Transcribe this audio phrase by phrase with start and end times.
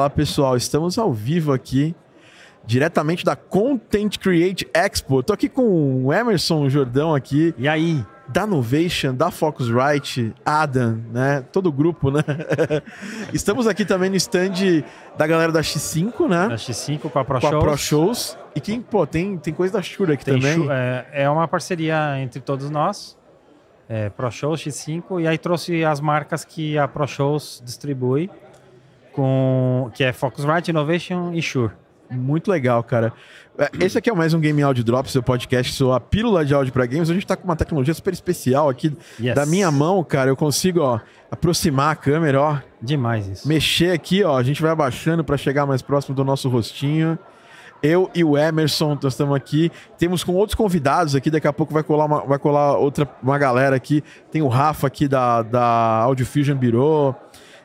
[0.00, 1.94] Fala pessoal, estamos ao vivo aqui,
[2.64, 5.22] diretamente da Content Create Expo.
[5.22, 7.54] Tô aqui com o Emerson Jordão aqui.
[7.58, 8.02] E aí?
[8.26, 11.44] Da Novation, da Focusrite, Adam, né?
[11.52, 12.22] Todo o grupo, né?
[13.34, 14.82] Estamos aqui também no stand
[15.18, 16.48] da galera da X5, né?
[16.48, 17.54] Da X5 com a Pro com Shows.
[17.54, 18.38] a Pro Shows.
[18.54, 20.66] E quem, pô, tem, tem coisa da Shure aqui Tem também.
[20.70, 23.18] é, é uma parceria entre todos nós.
[23.86, 25.20] É, Pro Shows, X5.
[25.20, 28.30] E aí trouxe as marcas que a Pro Shows distribui.
[29.20, 31.72] Com, que é Focusrite, Innovation e Shure.
[32.10, 33.12] Muito legal, cara.
[33.58, 36.72] É, Esse aqui é mais um Game Audio Drop, seu podcast, sua pílula de áudio
[36.72, 37.10] para games.
[37.10, 38.96] A gente tá com uma tecnologia super especial aqui.
[39.20, 39.34] Yes.
[39.34, 43.46] Da minha mão, cara, eu consigo, ó, aproximar a câmera, ó, Demais isso.
[43.46, 44.38] mexer aqui, ó.
[44.38, 47.18] A gente vai abaixando para chegar mais próximo do nosso rostinho.
[47.82, 49.70] Eu e o Emerson, nós estamos aqui.
[49.98, 51.30] Temos com outros convidados aqui.
[51.30, 54.02] Daqui a pouco vai colar uma, vai colar outra uma galera aqui.
[54.30, 55.62] Tem o Rafa aqui da, da
[56.00, 57.14] Audio Fusion Bureau.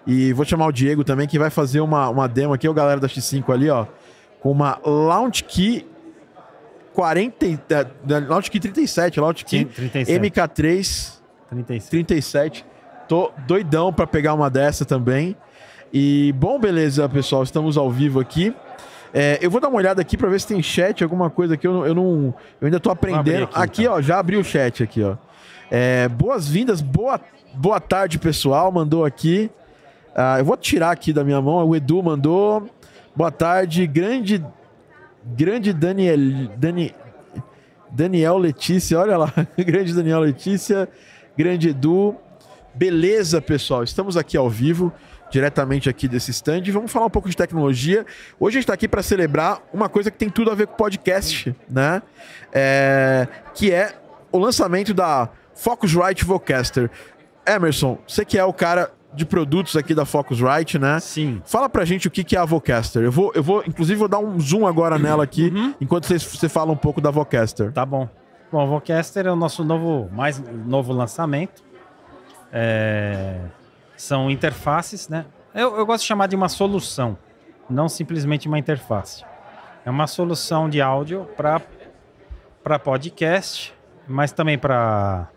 [0.08, 2.67] E vou chamar o Diego também, que vai fazer uma, uma demo aqui.
[2.70, 3.86] O galera da X5 ali, ó.
[4.39, 5.86] Com uma Launch Key
[6.94, 7.45] 40.
[7.45, 9.20] e- da- da Launch Key 37.
[9.20, 10.11] Launch Key Sim, 37.
[10.20, 11.14] MK3
[11.50, 11.89] 36.
[11.89, 12.66] 37.
[13.08, 15.36] Tô doidão pra pegar uma dessa também.
[15.94, 18.53] E bom, beleza, pessoal, estamos ao vivo aqui.
[19.14, 21.66] É, eu vou dar uma olhada aqui pra ver se tem chat, alguma coisa aqui.
[21.66, 23.44] Eu, eu não, eu ainda tô aprendendo.
[23.45, 23.94] aqui, Aqui, então.
[23.95, 25.16] ó, já abri o chat aqui, ó.
[25.72, 27.20] É, Boas-vindas, boa,
[27.53, 28.72] boa tarde, pessoal.
[28.72, 29.50] Mandou aqui.
[30.17, 31.67] Ah, eu vou tirar aqui da minha mão.
[31.67, 32.69] O Edu mandou.
[33.13, 34.44] Boa tarde, grande,
[35.25, 36.17] grande Daniel,
[36.55, 36.95] Dani,
[37.91, 40.88] Daniel Letícia, olha lá, grande Daniel Letícia,
[41.38, 42.16] grande Edu.
[42.73, 44.91] Beleza, pessoal, estamos aqui ao vivo,
[45.30, 46.63] diretamente aqui desse stand.
[46.71, 48.05] Vamos falar um pouco de tecnologia.
[48.39, 50.75] Hoje a gente está aqui para celebrar uma coisa que tem tudo a ver com
[50.75, 52.02] podcast, né?
[52.53, 53.93] É, que é
[54.31, 56.89] o lançamento da Focusrite Vocaster.
[57.45, 60.99] Emerson, você que é o cara de produtos aqui da Focusrite, né?
[60.99, 61.42] Sim.
[61.45, 63.03] Fala pra gente o que é a Vocaster.
[63.03, 66.49] Eu vou, eu vou, inclusive, vou dar um zoom agora nela aqui, enquanto você, você
[66.49, 67.71] fala um pouco da Vocaster.
[67.71, 68.08] Tá bom.
[68.52, 71.64] Bom, o Vocaster é o nosso novo, mais novo lançamento.
[72.52, 73.39] É,
[73.98, 75.26] são interfaces, né?
[75.53, 77.17] Eu, eu gosto de chamar de uma solução,
[77.70, 79.23] não simplesmente uma interface.
[79.86, 83.73] É uma solução de áudio para podcast,
[84.08, 85.27] mas também para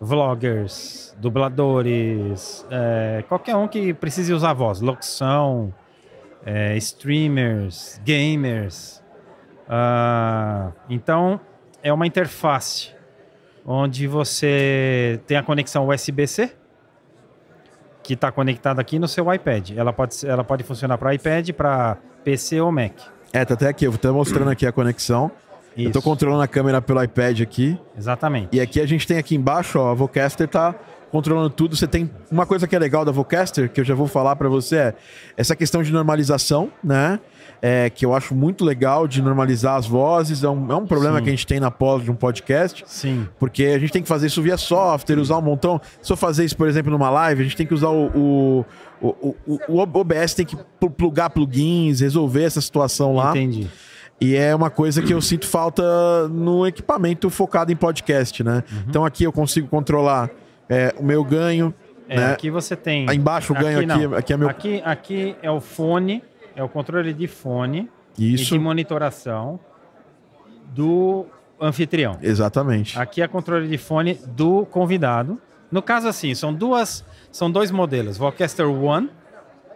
[0.00, 5.74] vloggers, dubladores, é, qualquer um que precise usar voz, locução,
[6.44, 9.02] é, streamers, gamers.
[9.68, 11.38] Ah, então,
[11.82, 12.92] é uma interface
[13.64, 16.52] onde você tem a conexão USB-C
[18.02, 19.72] que está conectada aqui no seu iPad.
[19.76, 22.94] Ela pode, ela pode funcionar para iPad, para PC ou Mac.
[23.32, 25.30] É, tá até aqui, eu tô mostrando aqui a conexão.
[25.76, 27.78] Eu tô Isso, controlando a câmera pelo iPad aqui.
[27.96, 28.48] Exatamente.
[28.52, 30.74] E aqui a gente tem aqui embaixo, ó, a Vocaster tá
[31.10, 31.74] controlando tudo.
[31.76, 34.48] Você tem uma coisa que é legal da Vocaster, que eu já vou falar pra
[34.48, 34.94] você, é
[35.36, 37.18] essa questão de normalização, né?
[37.62, 40.42] É, que eu acho muito legal de normalizar as vozes.
[40.42, 41.24] É um, é um problema Sim.
[41.24, 42.82] que a gente tem na pós de um podcast.
[42.86, 45.78] Sim, Porque a gente tem que fazer isso via software, usar um montão.
[46.00, 48.64] Se eu fazer isso, por exemplo, numa live, a gente tem que usar o.
[49.02, 53.30] O, o, o, o OBS tem que pl- plugar plugins, resolver essa situação lá.
[53.30, 53.66] entendi.
[54.20, 58.62] E é uma coisa que eu sinto falta no equipamento focado em podcast, né?
[58.88, 60.28] Então aqui eu consigo controlar
[60.68, 61.72] é, o meu ganho,
[62.08, 62.32] É, né?
[62.32, 63.08] Aqui você tem.
[63.08, 64.14] Aí embaixo o ganho aqui, não.
[64.16, 64.48] aqui é meu.
[64.48, 66.22] Aqui, aqui é o fone,
[66.54, 67.88] é o controle de fone
[68.18, 69.58] e Isso, de monitoração
[70.74, 71.26] do
[71.60, 72.18] anfitrião.
[72.22, 72.98] exatamente.
[72.98, 75.40] Aqui é controle de fone do convidado.
[75.70, 78.16] No caso, assim, são duas, são dois modelos.
[78.18, 79.08] Vocaster One,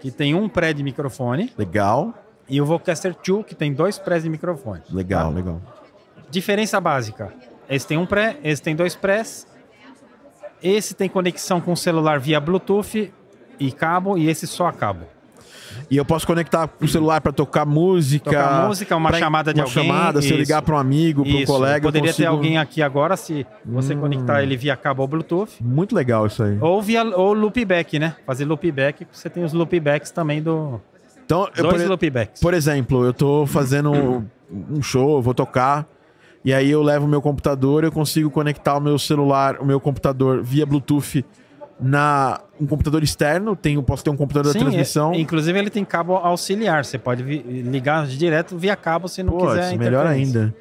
[0.01, 2.13] que tem um pré de microfone, Legal,
[2.49, 4.83] e o Vocaster 2, que tem dois prés de microfone.
[4.91, 5.37] legal, Tá?
[5.37, 5.61] legal.
[6.31, 7.33] Diferença básica.
[7.69, 9.47] Esse tem um pré, esse tem dois prés.
[10.63, 13.13] Esse tem conexão com o celular via Bluetooth
[13.59, 15.07] e cabo, e esse só a cabo.
[15.91, 18.31] E eu posso conectar o celular para tocar música.
[18.31, 21.25] Tocar música, uma pra- chamada de uma alguém, chamada, se eu ligar para um amigo,
[21.25, 21.79] para um colega.
[21.79, 24.01] eu Poderia ter consigo- alguém aqui agora, se você Hum.
[24.01, 25.53] conectar ele via cabo ou Bluetooth.
[25.61, 26.57] Muito legal isso aí.
[26.61, 28.15] Ou via ou loopback, né?
[28.25, 30.81] Fazer loopback, você tem os loopbacks também do.
[31.25, 34.25] Então, eu, dois por, por exemplo, eu tô fazendo
[34.71, 35.87] um show, eu vou tocar.
[36.45, 39.81] E aí eu levo o meu computador, eu consigo conectar o meu celular, o meu
[39.81, 41.25] computador via Bluetooth
[41.81, 45.13] na um computador externo, tenho, posso ter um computador Sim, da transmissão.
[45.13, 46.85] é- inclusive ele tem cabo auxiliar.
[46.85, 49.71] Você pode vi- ligar direto via cabo se não Pô, quiser.
[49.71, 50.55] isso, melhor ainda.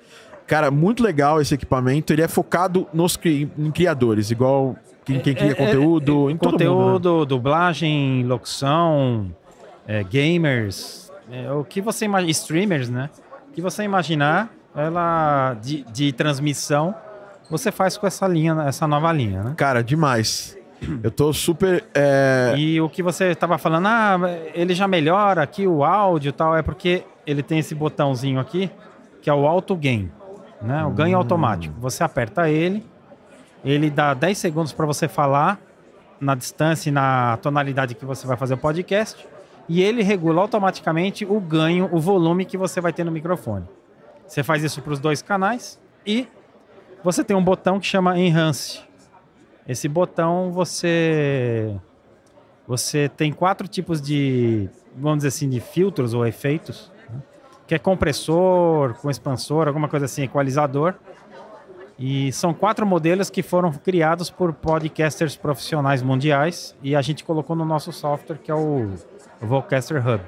[0.47, 2.11] Cara, muito legal esse equipamento.
[2.13, 4.75] Ele é focado nos cri- em criadores, igual
[5.05, 7.19] quem, quem cria É, é, conteúdo, é, em todo conteúdo, mundo.
[7.19, 7.25] né?
[7.25, 9.27] dublagem, locução,
[9.87, 13.09] é, gamers, é, o que você imagina, streamers, né?
[13.49, 16.95] O que você imaginar, ela de, de transmissão,
[17.49, 19.53] você faz com essa linha, essa nova linha, né?
[19.57, 20.57] Cara, demais.
[21.01, 21.83] Eu tô super.
[21.93, 24.19] é, E o que você estava falando, ah,
[24.53, 28.69] ele já melhora aqui o áudio e tal, é porque ele tem esse botãozinho aqui,
[29.21, 30.11] que é o auto gain,
[30.61, 30.83] né?
[30.83, 31.73] O ganho automático.
[31.79, 32.85] Você aperta ele,
[33.63, 35.57] ele dá 10 segundos para você falar
[36.19, 39.25] na distância e na tonalidade que você vai fazer o podcast,
[39.67, 43.65] e ele regula automaticamente o ganho, o volume que você vai ter no microfone.
[44.27, 46.27] Você faz isso para os dois canais e
[47.03, 48.81] você tem um botão que chama Enhance.
[49.67, 51.75] Esse botão você
[52.67, 57.21] você tem quatro tipos de, vamos dizer assim, de filtros ou efeitos, né?
[57.67, 60.95] que é compressor, com expansor, alguma coisa assim, equalizador.
[61.99, 67.55] E são quatro modelos que foram criados por podcasters profissionais mundiais e a gente colocou
[67.55, 68.91] no nosso software que é o
[69.47, 70.21] Vocaster Hub.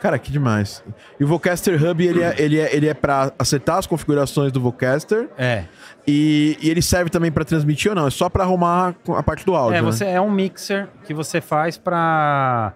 [0.00, 0.82] Cara, que demais.
[1.18, 4.58] E o Vocaster Hub, ele é, ele é, ele é para acertar as configurações do
[4.58, 5.64] Vocaster É.
[6.06, 8.06] e, e ele serve também para transmitir ou não?
[8.06, 9.76] É só para arrumar a parte do áudio.
[9.76, 9.86] É, né?
[9.86, 12.72] você é um mixer que você faz para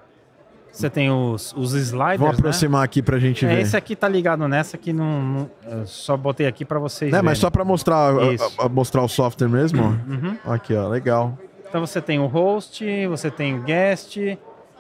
[0.70, 2.34] você tem os, os sliders, Vou né?
[2.36, 3.60] aproximar aqui pra gente É, ver.
[3.62, 7.22] esse aqui tá ligado nessa que não, não- eu só botei aqui para vocês Né,
[7.22, 9.82] mas só para mostrar, a- a- mostrar o software mesmo.
[9.84, 10.36] Uhum.
[10.44, 11.38] Aqui, ó, legal.
[11.68, 14.18] Então você tem o host, você tem o guest,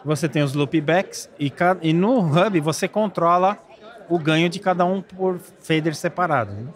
[0.04, 1.52] você tem os loopbacks e,
[1.82, 3.56] e no hub você controla
[4.08, 6.52] o ganho de cada um por fader separado.
[6.52, 6.66] né?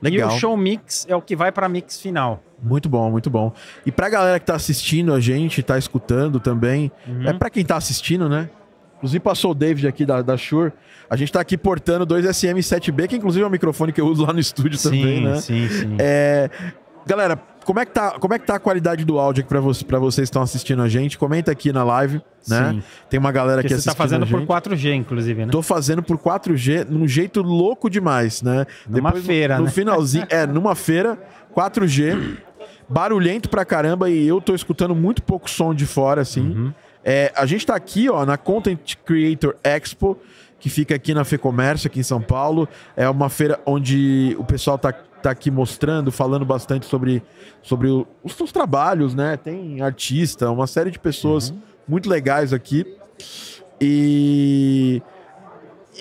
[0.00, 0.30] Legal.
[0.30, 2.42] E o show mix é o que vai para mix final.
[2.62, 3.52] Muito bom, muito bom.
[3.86, 7.28] E pra galera que tá assistindo a gente, tá escutando também, Uhum.
[7.28, 8.48] é pra quem tá assistindo, né?
[8.96, 10.72] Inclusive passou o David aqui da, da Shure.
[11.10, 14.24] A gente tá aqui portando dois SM7B, que inclusive é o microfone que eu uso
[14.24, 15.36] lá no estúdio também, sim, né?
[15.40, 15.96] sim, sim.
[15.98, 16.48] É,
[17.04, 19.48] Galera, como é, que tá, como é que tá a qualidade do áudio aqui
[19.84, 21.16] pra vocês que estão assistindo a gente?
[21.18, 22.70] Comenta aqui na live, né?
[22.72, 22.82] Sim.
[23.10, 24.48] Tem uma galera aqui você assistindo tá fazendo por gente.
[24.48, 25.52] 4G, inclusive, né?
[25.52, 28.66] Tô fazendo por 4G, num jeito louco demais, né?
[28.88, 29.70] Numa no- feira, no, né?
[29.70, 31.18] finalzinho, é, numa feira,
[31.54, 32.36] 4G,
[32.88, 36.40] barulhento pra caramba e eu tô escutando muito pouco som de fora, assim.
[36.40, 36.72] Uhum.
[37.04, 40.16] É, a gente tá aqui, ó, na Content Creator Expo,
[40.60, 42.68] que fica aqui na FEComércio, aqui em São Paulo.
[42.96, 47.22] É uma feira onde o pessoal tá, tá aqui mostrando, falando bastante sobre,
[47.62, 49.36] sobre o- os seus trabalhos, né?
[49.36, 51.52] Tem artista, uma série de pessoas
[51.88, 52.84] muito legais aqui.
[53.80, 55.02] E.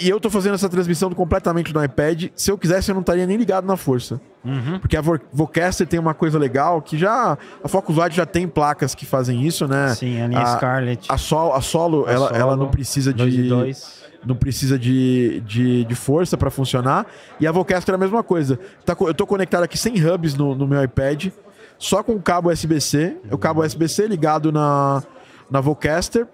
[0.01, 2.29] E eu tô fazendo essa transmissão completamente no iPad.
[2.33, 4.21] Se eu quisesse, eu não estaria nem ligado na força.
[4.43, 4.79] Uhum.
[4.79, 7.37] Porque a Vo- Vocaster tem uma coisa legal que já.
[7.61, 9.89] A Focusrite já tem placas que fazem isso, né?
[9.93, 11.05] Sim, a linha a- Scarlett.
[11.11, 13.49] A, sol, a solo, A ela, solo, ela não precisa de.
[13.49, 14.00] dois.
[14.25, 17.07] Não precisa de, de, de força para funcionar.
[17.39, 18.59] E a Vocaster é a mesma coisa.
[18.85, 21.27] Tá eu tô conectado aqui sem hubs no, no meu iPad,
[21.79, 23.17] só com o cabo USB-C.
[23.31, 25.01] O cabo USB-C ligado na,
[25.49, 26.27] na Vocaster.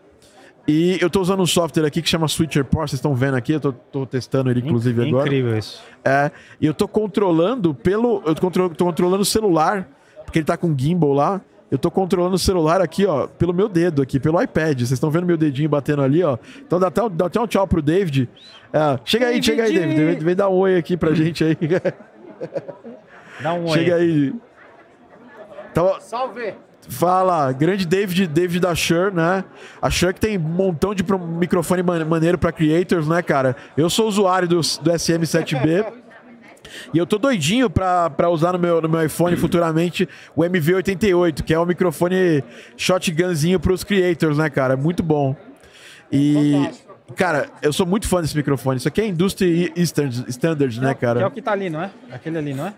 [0.67, 3.53] E eu tô usando um software aqui que chama Switcher Pro, vocês estão vendo aqui,
[3.53, 5.27] eu tô, tô testando ele inclusive Inc- agora.
[5.27, 5.81] Incrível isso.
[6.03, 6.29] É,
[6.59, 8.21] e eu tô controlando pelo.
[8.25, 9.87] Eu tô, tô controlando o celular,
[10.25, 11.41] porque ele tá com gimbal lá.
[11.69, 14.77] Eu tô controlando o celular aqui, ó, pelo meu dedo aqui, pelo iPad.
[14.79, 16.37] Vocês estão vendo meu dedinho batendo ali, ó.
[16.65, 18.29] Então dá até, um- dá até um tchau pro David.
[18.71, 19.95] É, chega aí, chega aí, David!
[19.95, 20.15] David.
[20.17, 21.57] Vem, vem dar um oi aqui pra gente aí.
[23.41, 24.01] Dá um chega oi.
[24.01, 24.33] aí.
[25.71, 26.53] Então, Salve!
[26.89, 29.43] Fala, grande David, David da Shure, né?
[29.81, 31.03] A Shure que tem um montão de
[31.37, 33.55] microfone man- maneiro pra creators, né, cara?
[33.75, 35.85] Eu sou usuário do, do SM7B.
[36.93, 41.43] E eu tô doidinho pra, pra usar no meu, no meu iPhone futuramente o MV88,
[41.43, 42.43] que é o microfone
[42.75, 44.75] shotgunzinho pros creators, né, cara?
[44.77, 45.35] Muito bom.
[46.11, 46.69] E,
[47.15, 48.77] cara, eu sou muito fã desse microfone.
[48.77, 51.19] Isso aqui é Industry Standards, standards né, cara?
[51.19, 51.89] Que é o que tá ali, não é?
[52.11, 52.73] Aquele ali, não é?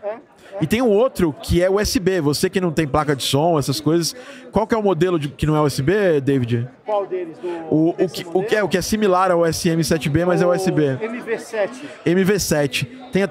[0.61, 2.19] E tem um outro que é USB.
[2.21, 4.15] Você que não tem placa de som, essas coisas.
[4.51, 6.67] Qual que é o modelo de, que não é USB, David?
[6.85, 7.37] Qual deles?
[7.37, 10.47] Do, O, o, que, o, que é, o que é similar ao SM7B, mas é
[10.47, 10.81] O USB.
[10.97, 11.69] MV7.
[12.05, 12.87] MV7.
[13.11, 13.29] Tem, a-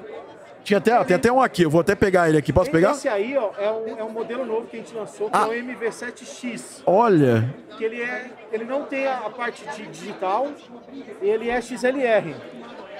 [0.63, 2.51] tinha até, tem até um aqui, eu vou até pegar ele aqui.
[2.53, 2.91] Posso pegar?
[2.91, 5.47] Esse aí, ó, é um, é um modelo novo que a gente lançou, que Ah.
[5.47, 6.81] é o MV7X.
[6.85, 10.47] Olha, Que ele, é, ele não tem a, parte digital,
[11.21, 12.35] ele é XLR.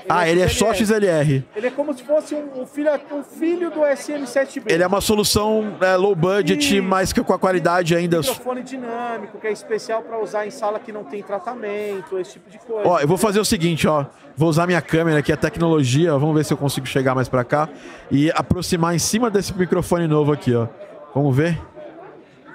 [0.10, 1.44] Ah, ele é só XLR.
[1.56, 4.64] Ele é como se fosse um, um filho, um filho do SM7B.
[4.72, 6.84] Ele é uma solução é, low budget, Isso.
[6.84, 8.18] mas que com a qualidade ainda.
[8.18, 12.50] microfone dinâmico, que é especial para usar em sala que não tem tratamento, esse tipo
[12.50, 12.90] de coisa.
[12.90, 14.06] Ó, eu vou fazer o seguinte, ó.
[14.36, 16.16] Vou usar minha câmera aqui, a tecnologia.
[16.16, 17.70] ó, Vamos ver se eu consigo chegar mais pra cá
[18.10, 20.68] e aproximar em cima desse microfone novo aqui, ó.
[21.14, 21.60] Vamos ver?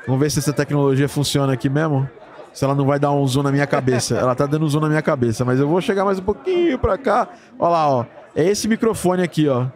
[0.07, 2.09] Vamos ver se essa tecnologia funciona aqui mesmo.
[2.55, 4.15] Se ela não vai dar um zoom na minha cabeça.
[4.17, 6.79] Ela tá dando um zoom na minha cabeça, mas eu vou chegar mais um pouquinho
[6.79, 7.29] pra cá.
[7.59, 8.05] Ó lá, ó.
[8.35, 9.67] É esse microfone aqui, ó.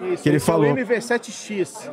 [0.00, 0.64] Isso, que ele esse falou.
[0.66, 1.90] É o MV7X.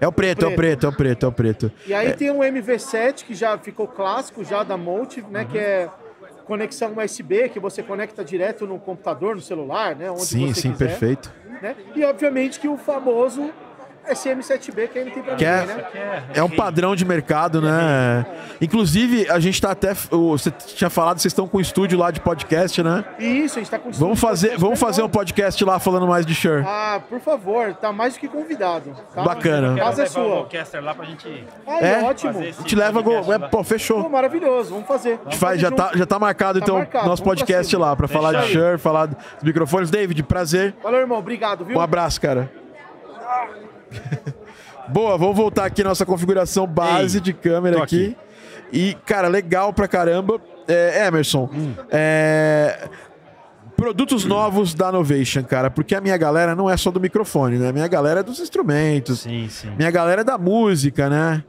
[0.00, 0.56] É o preto, é o Preto.
[0.56, 1.72] preto, é o preto, é o preto.
[1.86, 5.46] E aí tem um MV7 que já ficou clássico já da Motive, né?
[5.50, 5.88] Que é
[6.44, 10.10] conexão USB, que você conecta direto no computador, no celular, né?
[10.10, 11.32] Onde Sim, você sim, quiser, perfeito.
[11.62, 11.74] né?
[11.96, 13.50] E obviamente que o famoso
[14.10, 16.22] SM7B que ainda tem pra Que é- né?
[16.34, 18.26] É um padrão de mercado, né?
[18.60, 19.94] Inclusive, a gente tá até.
[19.94, 23.04] Você tinha falado, vocês estão com um estúdio lá de podcast, né?
[23.18, 26.34] Isso, a gente tá com Vamos fazer, vamos fazer um podcast lá falando mais de
[26.34, 26.64] Shure.
[26.66, 28.94] Ah, por favor, tá mais do que convidado.
[29.14, 29.22] Tá?
[29.22, 29.74] Bacana.
[29.76, 30.46] Casa é sua.
[30.82, 31.44] Lá pra gente...
[31.66, 32.02] Ah, É?
[32.02, 32.32] ótimo.
[32.34, 33.02] Fazer A gente leva.
[33.02, 33.32] Go...
[33.32, 34.08] É, pô, Pô, fechou.
[34.08, 35.18] maravilhoso, vamos fazer.
[35.24, 37.94] A gente faz, já, tá, já tá marcado, Tá então, marcado, nosso vamos podcast lá,
[37.96, 38.52] pra falar de.
[38.52, 39.90] Shure, falar dos microfones.
[39.90, 40.74] David, prazer.
[40.82, 41.76] Valeu, irmão, obrigado, viu?
[41.78, 42.50] Um abraço, cara.
[44.88, 48.16] Boa, vamos voltar aqui nossa configuração base Ei, de câmera tô aqui.
[48.72, 50.40] E, cara, legal pra caramba.
[50.66, 51.74] É, Emerson, Hum.
[51.90, 52.88] é,
[53.76, 57.70] produtos novos da Novation, cara, porque a minha galera não é só do microfone, né?
[57.70, 59.70] Minha galera é dos instrumentos, Sim, sim.
[59.76, 61.44] minha galera é da música, né?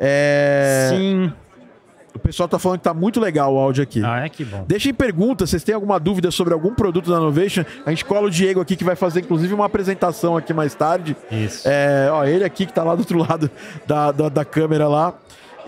[0.00, 1.32] É, Sim.
[2.16, 4.02] O pessoal tá falando que tá muito legal o áudio aqui.
[4.04, 4.64] Ah, é que bom.
[4.66, 7.64] Deixem perguntas, vocês têm alguma dúvida sobre algum produto da Novation?
[7.84, 11.16] A gente cola o Diego aqui que vai fazer inclusive uma apresentação aqui mais tarde.
[11.30, 11.68] Isso.
[11.68, 13.50] É, ó, ele aqui que tá lá do outro lado
[13.86, 15.14] da, da, da câmera lá.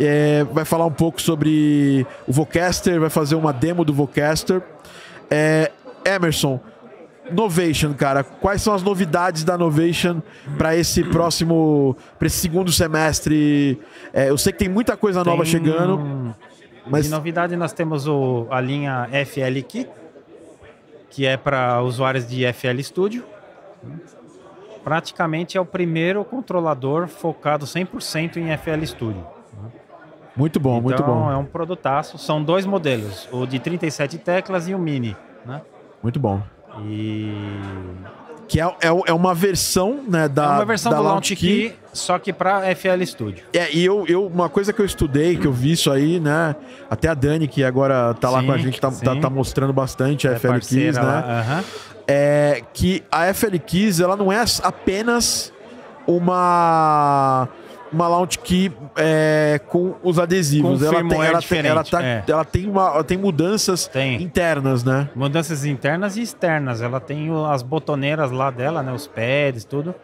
[0.00, 4.62] É, vai falar um pouco sobre o Vocaster, vai fazer uma demo do Vocaster.
[5.30, 5.72] É,
[6.04, 6.60] Emerson,
[7.30, 10.20] Novation, cara, quais são as novidades da Novation
[10.56, 13.80] para esse próximo, para esse segundo semestre?
[14.12, 16.34] É, eu sei que tem muita coisa nova Tem- chegando,
[16.86, 19.86] mas De novidade, nós temos o, a linha FL Key,
[21.10, 23.24] que é para usuários de FL Studio.
[24.82, 29.26] Praticamente é o primeiro controlador focado 100% em FL Studio.
[30.34, 32.16] muito bom, muito então bom, é um produtaço.
[32.16, 35.16] São dois modelos, o de 37 teclas e o Mini.
[35.44, 35.60] Né?
[36.02, 36.42] muito bom.
[36.86, 37.32] E
[38.46, 41.74] Que é, é, é uma versão, né, da é uma versão da do Launch Key,
[41.92, 43.44] só que para FL Studio.
[43.52, 46.56] É, e eu, eu, uma coisa que eu estudei, que eu vi isso aí, né?
[46.88, 49.72] Até a Dani, que agora tá lá Sim, com a gente, tá, tá, tá mostrando
[49.72, 51.02] bastante a É FL Keys, né?
[51.02, 51.64] lá, aham.
[52.06, 55.52] É que a FL Keys, ela não é apenas
[56.06, 57.48] uma
[57.92, 60.80] uma launch key é, com os adesivos.
[60.80, 62.24] Com ela, tem, firmware ela, tem, ela, tá- é.
[62.28, 64.22] ela tem uma, ela tem mudanças Tem.
[64.22, 65.08] internas, né?
[65.14, 66.82] Mudanças internas e externas.
[66.82, 68.92] Ela tem as botoneiras lá dela, né?
[68.92, 69.94] Os pads, tudo.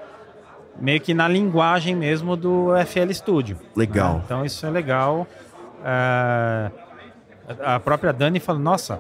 [0.81, 3.57] Meio que na linguagem mesmo do FL Studio.
[3.77, 4.15] Legal.
[4.15, 4.23] né?
[4.25, 5.27] Então isso é legal.
[5.85, 6.71] É,
[7.63, 8.99] A própria Dani falou, nossa,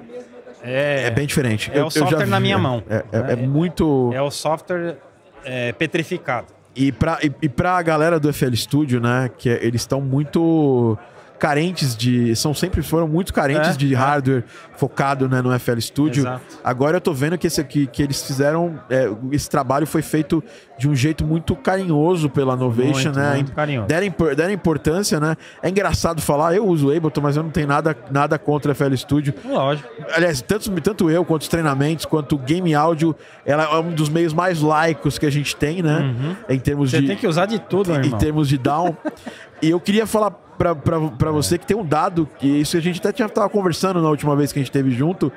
[0.62, 1.70] é, É bem diferente.
[1.74, 2.82] é o software na minha mão.
[2.88, 4.10] É, é- é É- muito.
[4.14, 4.96] é o software
[5.44, 6.46] é, petrificado.
[6.76, 9.30] E pra, e, e pra galera do FL Studio, né?
[9.38, 10.98] Que é- eles estão muito
[11.44, 12.34] carentes de.
[12.34, 13.96] São sempre foram muito carentes É, de é.
[13.96, 14.44] hardware
[14.78, 16.22] focado né, no FL Studio.
[16.22, 16.58] Exato.
[16.64, 18.80] Agora eu tô vendo que, esse aqui, que eles fizeram.
[18.88, 20.42] é, esse trabalho foi feito
[20.78, 23.34] de um jeito muito carinhoso pela Novation, Muito, né?
[23.34, 23.86] muito carinhoso.
[23.86, 25.36] Deram, deram importância, né?
[25.62, 28.74] É engraçado falar, eu uso o Ableton, mas eu não tenho nada, nada contra o
[28.74, 29.34] FL Studio.
[29.44, 29.86] Lógico.
[30.16, 34.08] Aliás, tanto, tanto eu quanto os treinamentos, quanto o game áudio, ela é um dos
[34.08, 36.14] meios mais laicos que a gente tem, né?
[36.48, 36.98] Em termos Uhum.
[36.98, 38.18] Você de tem que usar de tudo, em irmão.
[38.18, 38.96] termos de down.
[39.62, 43.12] e eu queria falar pra você que tem um dado, que isso a gente até
[43.12, 45.32] tinha, tava conversando na última vez que a gente esteve junto,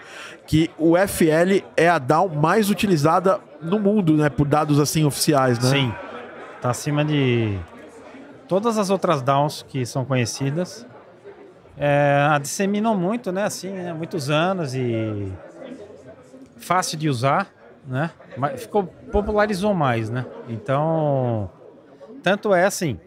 [0.46, 4.30] que o FL é a down mais utilizada no mundo, né?
[4.30, 5.70] Por dados assim oficiais, né?
[5.70, 5.94] Sim.
[6.62, 7.58] Tá acima de
[8.48, 10.86] todas as outras downs que são conhecidas.
[11.78, 13.44] É, a disseminam muito, né?
[13.44, 13.94] Assim, né?
[13.94, 15.32] muitos anos e
[16.58, 17.48] fácil de usar,
[17.86, 18.12] né?
[18.36, 20.26] Mas ficou popularizou mais, né?
[20.50, 21.50] Então,
[22.24, 23.00] tanto é assim.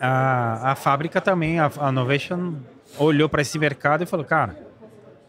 [0.00, 2.54] A, a fábrica também, a, a Novation
[2.98, 4.56] olhou para esse mercado e falou, cara,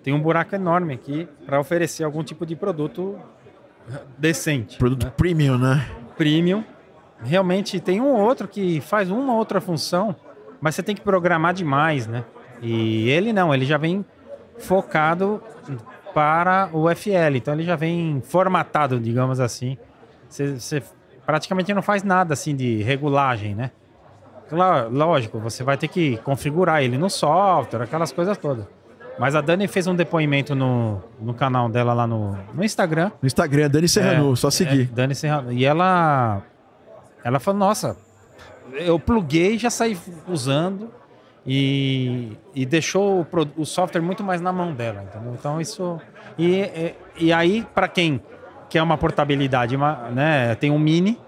[0.02, 3.20] tem um buraco enorme aqui para oferecer algum tipo de produto
[4.18, 5.86] decente Produto premium, né?
[6.18, 6.64] premium.
[7.24, 10.16] Realmente tem um ou outro que faz uma outra função,
[10.60, 12.24] mas você tem que programar demais, né?
[12.62, 14.06] E ele não, ele já vem
[14.58, 15.42] focado
[16.14, 19.78] para o FL, então ele já vem formatado, digamos assim.
[20.28, 20.84] Você, você
[21.26, 23.72] praticamente não faz nada assim de regulagem, né?
[24.92, 28.66] Lógico, você vai ter que configurar ele no software, aquelas coisas todas.
[29.20, 33.12] Mas a Dani fez um depoimento no, no canal dela lá no, no Instagram.
[33.22, 34.90] No Instagram, Dani Serrano, É, só seguir.
[34.92, 35.52] é, Dani Serrano.
[35.52, 36.42] E ela.
[37.24, 37.98] Ela falou, nossa,
[38.74, 40.90] eu pluguei e já saí usando.
[41.46, 45.34] E, e deixou o, o software muito mais na mão dela, entendeu?
[45.34, 46.00] Então isso.
[46.38, 48.22] E, e, e aí, para quem
[48.70, 50.54] quer uma portabilidade, uma, né?
[50.56, 51.20] Tem um mini,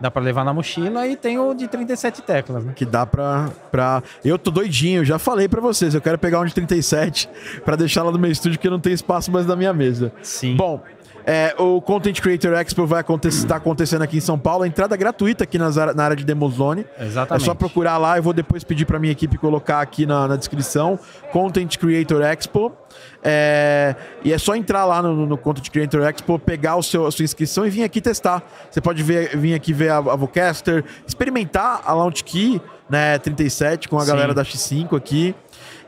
[0.00, 2.72] dá para levar na mochila, e tem o de 37 teclas, né?
[2.74, 4.02] Que dá pra, pra.
[4.24, 5.94] Eu tô doidinho, já falei pra vocês.
[5.94, 7.28] Eu quero pegar um de 37
[7.64, 10.12] pra deixar lá no meu estúdio, que não tem espaço mais na minha mesa.
[10.22, 10.56] Sim.
[10.56, 10.82] Bom,
[11.26, 14.64] É, o Content Creator Expo vai acontecer, tá acontecendo aqui em São Paulo.
[14.64, 16.86] Entrada gratuita aqui nas, na área de Demozone.
[16.98, 17.42] Exatamente.
[17.42, 18.16] É só procurar lá.
[18.16, 20.98] Eu vou depois pedir para minha equipe colocar aqui na, na descrição.
[21.32, 22.72] Content Creator Expo.
[23.22, 27.10] É, e é só entrar lá no, no Content Creator Expo, pegar o seu, a
[27.10, 28.42] sua inscrição e vir aqui testar.
[28.70, 32.60] Você pode ver, vir aqui ver a, a Vocaster, experimentar a Launch Key
[32.90, 34.08] né, 37 com a Sim.
[34.08, 35.34] galera da X5 aqui.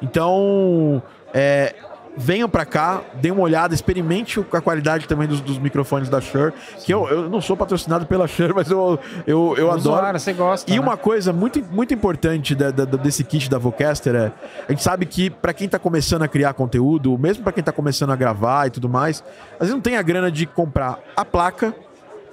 [0.01, 1.03] Então,
[1.35, 1.75] é,
[2.17, 6.53] venham pra cá, dê uma olhada, experimente a qualidade também dos, dos microfones da Shure.
[6.85, 9.79] Que eu, eu não sou patrocinado pela Shure, mas eu, eu, eu adoro.
[9.97, 10.71] Usuário, você gosta.
[10.71, 10.81] E né?
[10.81, 14.33] uma coisa muito, muito importante da- da- desse kit da Vocaster é,
[14.69, 17.73] a gente sabe que pra quem tá começando a criar conteúdo, mesmo pra quem tá
[17.73, 19.23] começando a gravar e tudo mais,
[19.55, 21.75] às vezes não tem a grana de comprar a placa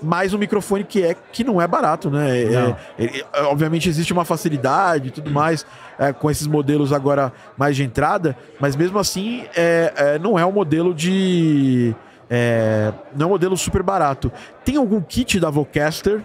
[0.02, 2.42] mais um microfone que é que não é barato, né?
[2.44, 2.78] É- Não.
[2.98, 5.66] é- é- obviamente existe uma facilidade e tudo mais
[5.98, 10.46] é, com esses modelos agora mais de entrada, mas mesmo assim é, é, não é
[10.46, 11.94] um modelo de
[12.30, 14.32] é, não é um modelo super barato.
[14.64, 16.22] Tem algum kit da Vocaster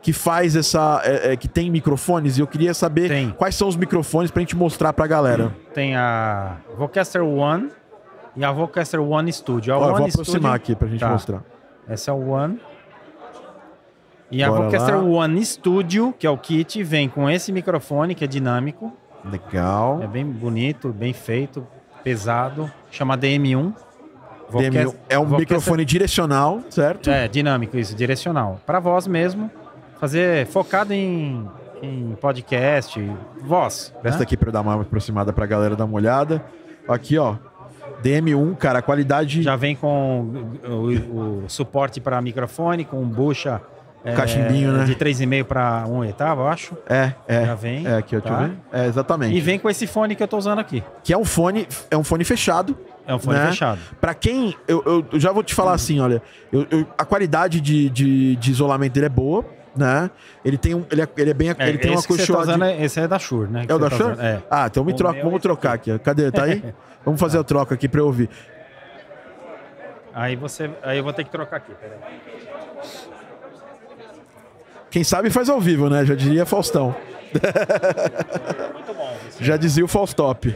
[0.00, 3.30] que faz essa é, é, que tem microfones e eu queria saber Tem.
[3.30, 5.54] quais são os microfones pra gente mostrar pra galera.
[5.74, 7.68] Tem a Vocaster One
[8.34, 9.72] e a Vocaster One Studio.
[9.74, 11.10] A Ó, eu One vou aproximar Studio- aqui pra gente Tá.
[11.10, 11.42] mostrar.
[11.86, 12.58] Essa é o One.
[14.32, 15.02] E a Bora Vocaster lá.
[15.04, 18.92] One Studio, que é o kit, vem com esse microfone que é dinâmico.
[19.24, 20.02] Legal.
[20.02, 21.66] É bem bonito, bem feito,
[22.02, 22.70] pesado.
[22.90, 23.72] Chama DM1.
[24.50, 27.10] DM, Vocast- é um Vocaster- microfone direcional, certo?
[27.10, 28.58] É, dinâmico, isso, direcional.
[28.66, 29.50] Para voz mesmo.
[30.00, 31.48] Fazer focado em,
[31.82, 33.00] em podcast,
[33.42, 33.94] voz.
[34.02, 34.24] Presta né?
[34.24, 36.42] aqui eu dar uma aproximada pra galera dar uma olhada.
[36.88, 37.36] Aqui, ó.
[38.02, 39.42] DM1, cara, a qualidade.
[39.42, 43.60] Já vem com o, o suporte para microfone, com bucha.
[44.04, 44.84] É, Cachimbinho, né?
[44.84, 46.76] De 3,5 para 1 oitavo, eu acho.
[46.88, 47.46] É, é.
[47.46, 48.30] Já vem, É, aqui, tá?
[48.30, 48.52] eu ver.
[48.72, 49.34] É, exatamente.
[49.36, 50.82] E vem com esse fone que eu tô usando aqui.
[51.04, 52.76] Que é um fone, é um fone fechado.
[53.06, 53.46] É um fone Né?
[53.48, 53.78] fechado.
[54.00, 54.54] Pra quem.
[54.66, 56.22] Eu, eu- já vou te falar assim, olha.
[56.52, 59.44] eu- eu- a qualidade de, de, de isolamento dele é boa,
[59.76, 60.10] né?
[60.44, 60.84] Ele tem um.
[60.90, 61.50] Ele é, ele é bem.
[61.58, 63.64] É, ele tem uma você tá usando, é- esse é da Shure, né?
[63.68, 64.16] É o da tá Shure?
[64.20, 64.40] É.
[64.50, 65.96] Ah, então me troca, vamos é trocar aqui.
[66.00, 66.30] Cadê?
[66.30, 66.62] Tá aí?
[67.04, 68.28] vamos fazer a troca aqui pra eu ouvir.
[70.14, 70.70] Aí você.
[70.82, 71.98] Aí eu vou ter que trocar aqui, peraí.
[74.92, 76.04] Quem sabe faz ao vivo, né?
[76.04, 76.94] Já diria Faustão.
[78.74, 79.16] Muito bom.
[79.40, 80.54] Já dizia o Faustop.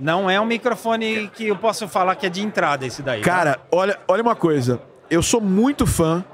[0.00, 3.18] Não é um microfone que eu posso falar que é de entrada esse daí.
[3.18, 3.24] né?
[3.24, 4.80] Cara, olha, olha uma coisa.
[5.10, 6.24] Eu sou muito fã.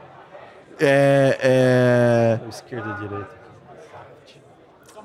[0.80, 2.48] É, é, né?
[2.48, 3.30] Esquerda e direita.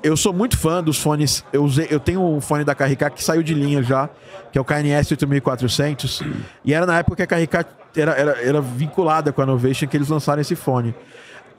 [0.00, 1.44] eu sou muito fã dos fones.
[1.52, 4.08] Eu, usei, eu tenho um fone da KRK que saiu de linha já,
[4.52, 6.22] que é o KNS 8400.
[6.64, 9.96] e era na época que a KRK era, era, era vinculada com a Novation que
[9.96, 10.94] eles lançaram esse fone.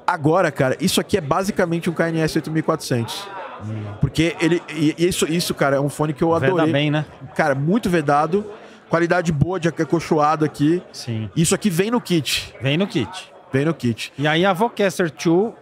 [0.09, 3.27] Agora, cara, isso aqui é basicamente um KNS 8400.
[4.01, 4.59] Porque ele.
[4.97, 6.71] Isso, isso, cara, é um fone que eu Veda adorei.
[6.71, 7.05] bem, né?
[7.35, 8.43] Cara, muito vedado.
[8.89, 10.81] Qualidade boa de acolchoado aqui.
[10.91, 11.29] Sim.
[11.35, 12.55] Isso aqui vem no kit.
[12.59, 13.31] Vem no kit.
[13.53, 14.11] Vem no kit.
[14.17, 15.53] E aí a Vocaster 2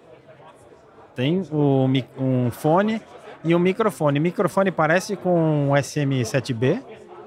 [1.13, 1.85] tem o,
[2.17, 3.01] um fone
[3.43, 4.17] e um microfone.
[4.17, 6.81] O microfone parece com um SM7B.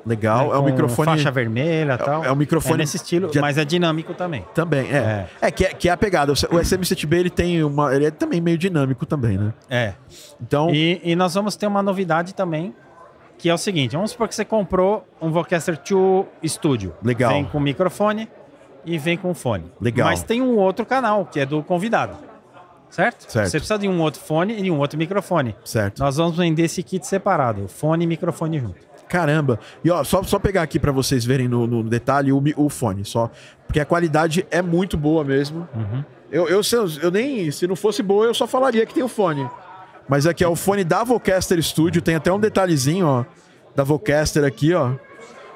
[0.05, 0.49] Legal.
[0.49, 1.07] né, é um microfone.
[1.07, 2.25] Faixa vermelha e tal.
[2.25, 4.45] é um microfone É nesse estilo, de- mas é dinâmico também.
[4.55, 5.29] Também, é.
[5.41, 6.33] É, que, é, que é a pegada.
[6.33, 7.95] O SM7B ele tem uma.
[7.95, 9.53] Ele é também meio dinâmico também, né?
[9.69, 9.95] É.
[10.41, 10.71] Então.
[10.71, 12.75] E, e nós vamos ter uma novidade também,
[13.39, 16.95] que é o seguinte: vamos supor que você comprou um Vocaster 2 Studio.
[17.03, 17.33] Legal.
[17.33, 18.29] Vem com microfone
[18.85, 19.67] e vem com fone.
[19.81, 20.09] Legal.
[20.09, 22.17] Mas tem um outro canal, que é do convidado.
[22.89, 23.31] Certo?
[23.31, 23.47] Certo.
[23.49, 25.55] Você precisa de um outro fone e de um outro microfone.
[25.65, 26.01] Certo.
[26.01, 28.90] Nós vamos vender esse kit separado, fone e microfone junto.
[29.11, 29.59] Caramba.
[29.85, 33.05] E ó, só, só pegar aqui pra vocês verem no, no detalhe o, o fone,
[33.05, 33.29] só.
[33.67, 35.69] Porque a qualidade é muito boa mesmo.
[35.75, 36.05] Uhum.
[36.31, 37.51] Eu, eu, se eu, eu nem.
[37.51, 39.51] Se não fosse boa, eu só falaria que tem o fone.
[40.09, 42.01] Mas aqui é o fone da Vocaster Studio.
[42.01, 43.25] Tem até um detalhezinho, ó.
[43.75, 44.93] Da Vocaster aqui, ó.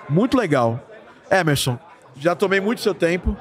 [0.08, 0.84] Muito legal.
[1.30, 1.78] Emerson,
[2.18, 3.36] já tomei muito seu tempo.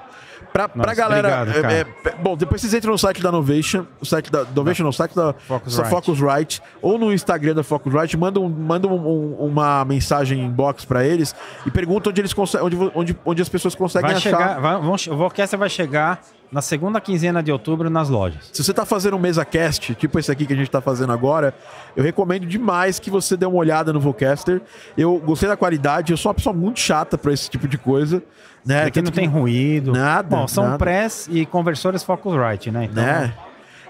[0.53, 1.41] Pra, pra Nossa, galera.
[1.41, 1.73] obrigado, cara.
[1.73, 4.91] é, é, bom, depois vocês entram no site da Novation, o site da Novation, não,
[4.91, 5.89] o site da Focusrite.
[5.89, 9.07] Focusrite, ou no Instagram da Focusrite, mandam, mandam um-
[9.41, 11.35] um- uma mensagem inbox pra eles
[11.65, 14.29] e perguntam onde eles conseguem, onde, onde, onde as pessoas conseguem Vai achar.
[14.29, 18.51] chegar, vai, o Vocaster vai chegar na segunda quinzena de outubro nas lojas.
[18.53, 21.11] Se você tá fazendo um mesa cast, tipo esse aqui que a gente tá fazendo
[21.11, 21.51] agora,
[21.95, 24.61] eu recomendo demais que você dê uma olhada no Vocaster.
[24.95, 28.21] Eu gostei da qualidade, eu sou uma pessoa muito chata pra esse tipo de coisa.
[28.65, 28.83] Né?
[28.83, 29.91] Aqui não tem ruído.
[29.91, 30.77] Nada, Bom, são nada.
[30.77, 32.85] press e conversores Focusrite, né?
[32.85, 33.33] Então, né?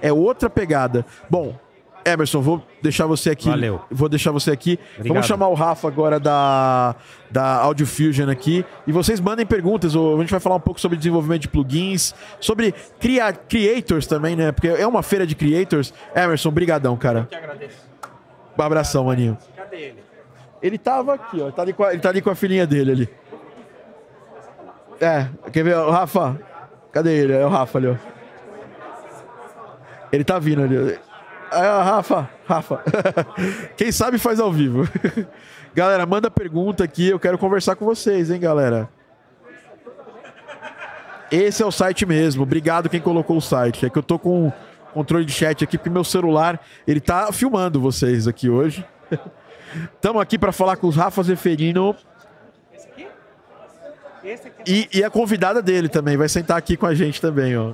[0.01, 1.05] É outra pegada.
[1.29, 1.55] Bom,
[2.05, 3.49] Emerson, vou deixar você aqui.
[3.49, 3.81] Valeu.
[3.89, 4.79] Vou deixar você aqui.
[4.95, 5.13] Obrigado.
[5.13, 6.95] Vamos chamar o Rafa agora da,
[7.31, 8.65] da Audio Fusion aqui.
[8.85, 9.95] E vocês mandem perguntas.
[9.95, 14.35] ou A gente vai falar um pouco sobre desenvolvimento de plugins, sobre cria creators também,
[14.35, 14.51] né?
[14.51, 15.93] Porque é uma feira de creators.
[16.15, 17.27] Emerson, brigadão, cara.
[17.29, 17.77] Que agradeço.
[18.57, 19.37] Um abração, maninho.
[19.55, 20.03] Cadê ele?
[20.61, 21.45] Ele tava aqui, ó.
[21.45, 23.09] Ele tá ali com a, ele tá ali com a filhinha dele ali.
[24.99, 25.75] É, quer ver?
[25.77, 26.39] O Rafa,
[26.91, 27.33] cadê ele?
[27.33, 27.95] É o Rafa ali, ó.
[30.11, 30.99] Ele tá vindo ali.
[31.51, 32.83] É, Rafa, Rafa.
[33.77, 34.87] Quem sabe faz ao vivo.
[35.73, 38.89] galera, manda pergunta aqui, eu quero conversar com vocês, hein, galera.
[41.31, 42.43] Esse é o site mesmo.
[42.43, 43.87] Obrigado quem colocou o site.
[43.87, 44.53] É que eu tô com
[44.93, 48.85] controle de chat aqui porque meu celular, ele tá filmando vocês aqui hoje.
[49.95, 51.95] Estamos aqui para falar com os Rafa Zeferino.
[54.65, 57.73] E, e a convidada dele também vai sentar aqui com a gente também, ó.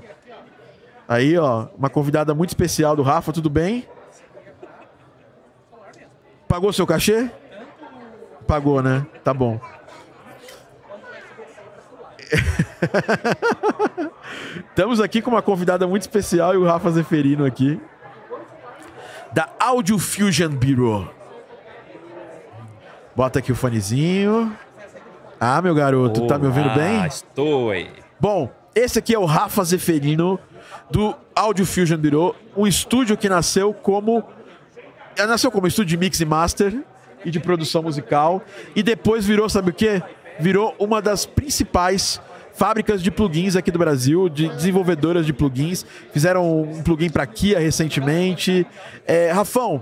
[1.07, 3.87] Aí, ó, uma convidada muito especial do Rafa, tudo bem?
[6.47, 7.29] Pagou seu cachê?
[8.47, 9.05] Pagou, né?
[9.23, 9.59] Tá bom.
[14.69, 17.79] Estamos aqui com uma convidada muito especial e o Rafa Zeferino aqui.
[19.31, 21.13] Da Audio Fusion Bureau.
[23.15, 24.55] Bota aqui o fonezinho.
[25.39, 27.05] Ah, meu garoto, tá me ouvindo bem?
[27.05, 27.89] Estou aí.
[28.19, 30.37] Bom, esse aqui é o Rafa Zeferino
[30.91, 34.23] do Audio Fusion Bureau, um estúdio que nasceu como
[35.15, 36.83] eh, nasceu como estúdio de mix e master
[37.23, 38.41] e de produção musical
[38.75, 40.03] e depois virou, sabe o quê?
[40.39, 42.21] Virou uma das principais
[42.53, 45.85] fábricas de plugins aqui do Brasil, de desenvolvedoras de plugins.
[46.11, 48.67] Fizeram um plugin para Kia recentemente.
[49.07, 49.81] É, Rafão,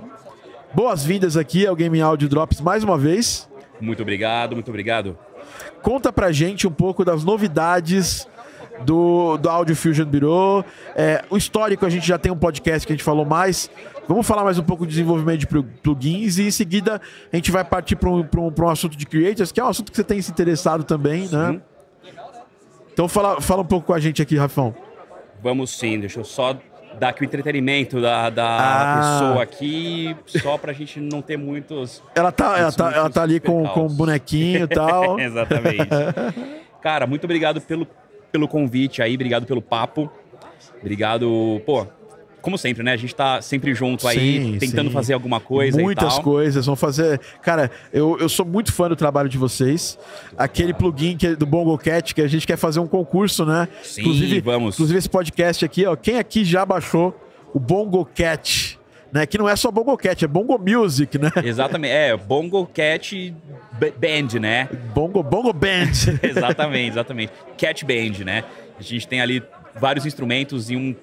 [0.71, 3.49] boas-vindas aqui ao Game Audio Drops mais uma vez.
[3.81, 5.17] Muito obrigado, muito obrigado.
[5.81, 8.27] Conta pra gente um pouco das novidades
[8.83, 10.63] do, do Audio Fusion Bureau.
[10.95, 13.69] É, o histórico, a gente já tem um podcast que a gente falou mais.
[14.07, 17.63] Vamos falar mais um pouco de desenvolvimento de plugins e em seguida a gente vai
[17.63, 20.21] partir para um, um, um assunto de creators, que é um assunto que você tem
[20.21, 21.51] se interessado também, né?
[21.51, 21.61] Sim.
[22.93, 24.73] Então fala, fala um pouco com a gente aqui, Rafão.
[25.43, 26.57] Vamos sim, deixa eu só
[26.99, 28.97] dar aqui o entretenimento da, da Ah.
[29.19, 32.01] pessoa aqui, só pra gente não ter muitos.
[32.15, 35.19] Ela tá, ela muitos- tá, ela tá ali com, com um bonequinho e tal.
[35.21, 35.87] Exatamente.
[36.81, 37.87] Cara, muito obrigado pelo,
[38.31, 40.11] pelo convite aí, obrigado pelo papo.
[40.81, 41.87] Obrigado, pô.
[42.47, 42.93] Como sempre, né?
[42.93, 44.93] A gente tá sempre junto aí, Sim, tentando sim.
[44.93, 47.19] fazer alguma coisa Muitas e coisas vão fazer.
[47.41, 49.99] Cara, eu, eu sou muito fã do trabalho de vocês.
[50.37, 53.67] Aquele plugin que é do Bongo Cat, que a gente quer fazer um concurso, né?
[53.83, 54.75] Sim, inclusive, vamos.
[54.75, 55.97] Inclusive esse podcast aqui, ó.
[55.97, 57.13] Quem aqui já baixou
[57.53, 58.79] o Bongo Cat?
[59.11, 59.25] Né?
[59.25, 61.29] Que não é só Bongo Cat, é Bongo Music, né?
[61.43, 61.91] Exatamente.
[61.91, 63.35] É, Bongo Cat
[63.73, 64.69] Band, né?
[64.95, 65.91] Bongo, Bongo Band.
[66.23, 67.33] exatamente, exatamente.
[67.57, 68.45] Cat Band, né?
[68.79, 69.43] A gente tem ali
[69.75, 70.95] vários instrumentos em um,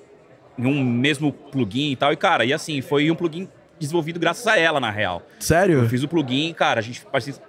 [0.58, 2.12] em um mesmo plugin e tal.
[2.12, 5.22] E, cara, e assim, foi um plugin desenvolvido graças a ela, na real.
[5.40, 5.80] Sério?
[5.80, 7.04] Eu fiz o plugin, cara, a gente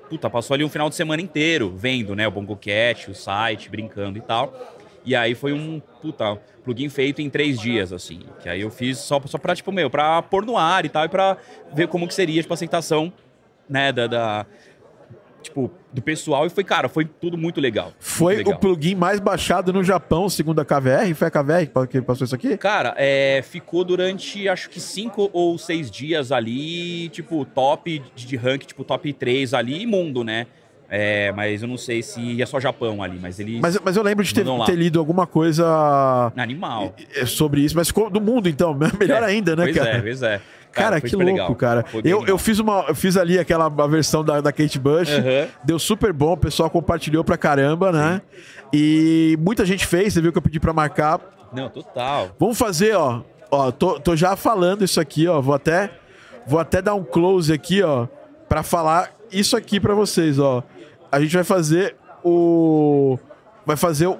[0.09, 3.69] puta, passou ali um final de semana inteiro vendo, né, o Bongo Cat, o site,
[3.69, 4.53] brincando e tal.
[5.05, 8.21] E aí foi um, puta, plugin feito em três dias, assim.
[8.41, 11.05] Que aí eu fiz só, só pra, tipo, meu, pra pôr no ar e tal,
[11.05, 11.37] e pra
[11.71, 13.13] ver como que seria, tipo, a aceitação,
[13.69, 14.45] né, da, da-
[15.45, 16.45] tipo, do pessoal.
[16.45, 17.85] E foi, cara, foi tudo muito legal.
[17.85, 18.53] muito Foi legal.
[18.53, 21.13] o plugin mais baixado no Japão, segundo a KVR.
[21.15, 22.57] Foi a KVR que passou isso aqui?
[22.57, 28.63] Cara, é, ficou durante acho que cinco ou seis dias ali, tipo, top de rank,
[28.65, 30.47] tipo, top 3 ali mundo, né?
[30.87, 33.59] É, mas eu não sei se é só Japão ali, mas eles.
[33.59, 36.93] Mas, mas eu lembro de ter, ter lido alguma coisa Animal.
[37.25, 38.77] sobre isso, mas ficou do mundo, então.
[38.99, 39.89] Melhor É, ainda, né, pois cara?
[39.89, 40.41] é, pois é.
[40.83, 41.55] Cara, foi que louco, legal.
[41.55, 41.85] cara.
[42.03, 45.09] Eu, eu fiz uma, eu fiz ali aquela versão da, da Kate Bush.
[45.09, 45.47] Aham.
[45.63, 48.21] Deu super bom, o pessoal compartilhou pra caramba, né?
[48.73, 51.19] E muita gente fez, você viu que eu pedi pra marcar.
[51.53, 52.29] Não, total.
[52.39, 53.21] Vamos fazer, ó.
[53.49, 55.39] Ó, tô, tô já falando isso aqui, ó.
[55.39, 55.91] Vou até,
[56.45, 58.07] vou até dar um close aqui, ó,
[58.49, 60.61] pra falar isso aqui pra vocês, ó.
[61.11, 63.17] A gente vai fazer o.
[63.65, 64.17] Vai fazer o-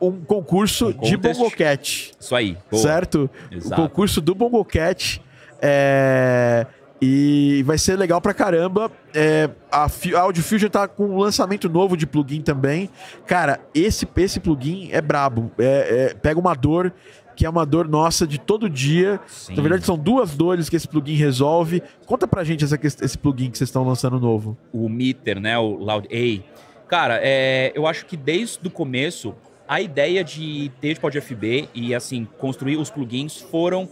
[0.00, 1.16] um concurso Um de.
[1.16, 2.12] Bongo Cat.
[2.18, 2.56] Isso aí.
[2.70, 2.82] boa.
[2.82, 3.28] Certo?
[3.50, 3.82] Exato.
[3.82, 5.20] O concurso do Bongo Cat.
[5.62, 6.66] É,
[7.02, 8.90] e vai ser legal pra caramba.
[9.14, 12.90] É, a, a Audio Fusion tá com um lançamento novo de plugin também.
[13.26, 15.50] Cara, esse, esse plugin é brabo.
[15.58, 16.92] É- é- pega uma dor
[17.36, 19.18] que é uma dor nossa de todo dia.
[19.26, 19.54] Sim.
[19.54, 21.82] Na verdade, são duas dores que esse plugin resolve.
[22.04, 24.58] Conta pra gente essa, esse plugin que vocês estão lançando novo.
[24.70, 26.86] o Meter, né, o Loud A.
[26.86, 29.34] Cara, é, eu acho que desde o começo
[29.66, 33.86] a ideia de ter de FB e assim construir os plugins foram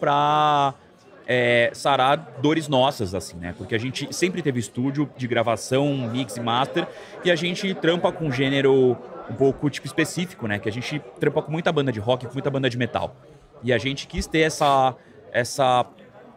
[1.29, 3.55] para sarar dores nossas, assim, né?
[3.57, 6.89] Porque a gente sempre teve estúdio de gravação, mix e master
[7.23, 8.97] e a gente trampa com gênero
[9.31, 10.59] um pouco tipo específico, né?
[10.59, 13.15] Que a gente trampa com muita banda de rock, com muita banda de metal.
[13.63, 14.97] E a gente quis ter essa
[15.31, 15.85] essa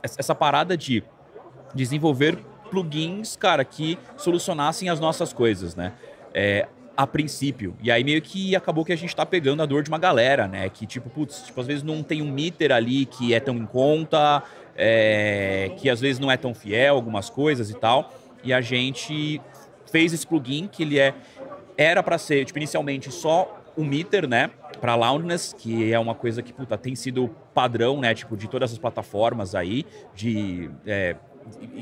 [0.04, 1.02] essa parada de
[1.74, 2.38] desenvolver
[2.70, 5.94] plugins, cara, que solucionassem as nossas coisas, né?
[6.34, 7.76] É, a princípio.
[7.82, 10.48] E aí meio que acabou que a gente tá pegando a dor de uma galera,
[10.48, 10.70] né?
[10.70, 13.66] Que tipo, putz, tipo, às vezes não tem um meter ali que é tão em
[13.66, 14.44] conta,
[14.84, 18.12] é, que às vezes não é tão fiel, algumas coisas e tal.
[18.44, 19.40] E a gente
[19.92, 21.14] fez esse plugin que ele é
[21.78, 24.50] era para ser, tipo, inicialmente só um meter, né?
[24.80, 28.16] Para loudness, que é uma coisa que puta, tem sido padrão, né?
[28.16, 31.16] Tipo, de todas as plataformas aí, de é,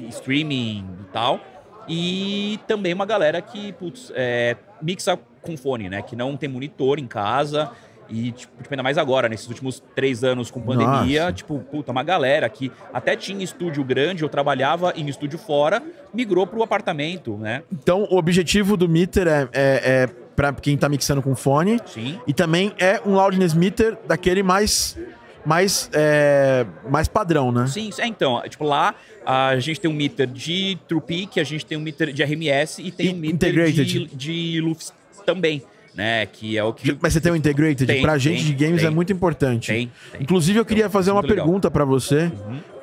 [0.10, 1.40] streaming e tal.
[1.88, 6.02] E também uma galera que, putz, é, mixa com fone, né?
[6.02, 7.72] Que não tem monitor em casa.
[8.10, 11.34] E, tipo, tipo, ainda mais agora, nesses últimos três anos com pandemia, Nossa.
[11.34, 15.82] tipo, puta, uma galera que até tinha estúdio grande, eu trabalhava em estúdio fora,
[16.14, 17.64] migrou pro apartamento, né?
[17.72, 21.80] Então, o objetivo do meter é, é, é para quem tá mixando com fone.
[21.86, 22.20] Sim.
[22.26, 24.98] E também é um loudness meter daquele mais
[25.46, 27.66] mais é, mais padrão, né?
[27.68, 28.94] Sim, é, então, tipo, lá
[29.26, 32.82] a gente tem um meter de True Peak, a gente tem um meter de RMS
[32.82, 33.86] e tem E um meter integrated.
[33.86, 34.94] de, de LUFS
[35.26, 35.62] também,
[35.96, 36.26] né?
[36.26, 36.98] Que é o que.
[37.02, 37.86] Mas você tem um integrated?
[37.86, 38.88] Tem, pra gente tem, de games tem.
[38.88, 39.68] é muito importante.
[39.72, 39.92] Tem.
[40.20, 42.32] Inclusive, eu queria Então, fazer uma pergunta pra você.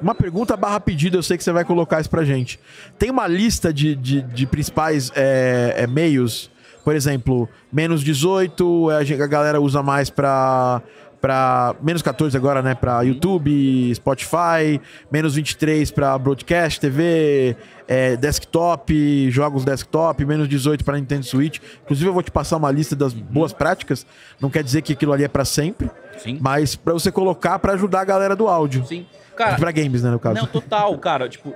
[0.01, 2.59] Uma pergunta barra pedido, eu sei que você vai colocar isso pra gente.
[2.99, 6.51] Tem uma lista de, de, de principais é, é, meios?
[6.85, 10.81] Por exemplo, menos 18, a, gente- a galera usa mais pra.
[11.27, 12.73] Pra menos 14 agora, né?
[12.77, 17.57] Pra YouTube, Spotify, menos 23 pra broadcast, TV,
[17.89, 21.59] é, desktop, jogos desktop, menos 18 pra Nintendo Switch.
[21.83, 24.07] Inclusive, eu vou te passar uma lista das boas práticas.
[24.41, 26.39] Não quer dizer que aquilo ali é pra sempre, Sim.
[26.41, 28.87] mas pra você colocar pra ajudar a galera do áudio.
[28.87, 29.05] Sim.
[29.37, 30.37] Cara, Pra games, né, no caso.
[30.37, 31.29] Não, total, cara.
[31.29, 31.53] Tipo,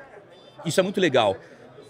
[0.66, 1.37] isso é muito legal.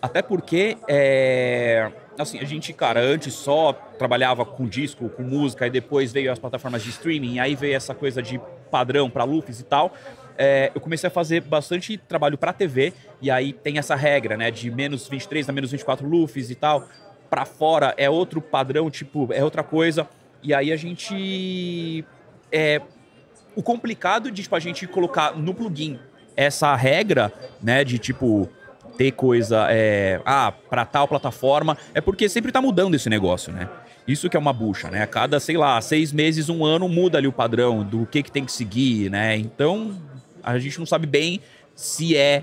[0.03, 1.91] Até porque, é...
[2.19, 6.39] assim, a gente, cara, antes só trabalhava com disco, com música, e depois veio as
[6.39, 9.93] plataformas de streaming, aí veio essa coisa de padrão para lufs e tal.
[10.39, 14.51] É, eu comecei a fazer bastante trabalho para TV, e aí tem essa regra, né,
[14.51, 16.89] de menos 23 a menos 24 lufs e tal.
[17.29, 20.09] Para fora é outro padrão, tipo, é outra coisa.
[20.43, 22.05] E aí a gente.
[22.51, 22.81] É,
[23.55, 25.99] o complicado de tipo, a gente colocar no plugin
[26.35, 27.31] essa regra,
[27.63, 28.49] né, de tipo
[29.01, 33.67] ter coisa, é, ah, para tal plataforma, é porque sempre tá mudando esse negócio, né?
[34.07, 35.01] Isso que é uma bucha, né?
[35.03, 38.31] A cada, sei lá, seis meses, um ano muda ali o padrão do que que
[38.31, 39.39] tem que seguir, né?
[39.39, 39.97] Então
[40.43, 41.41] a gente não sabe bem
[41.75, 42.43] se é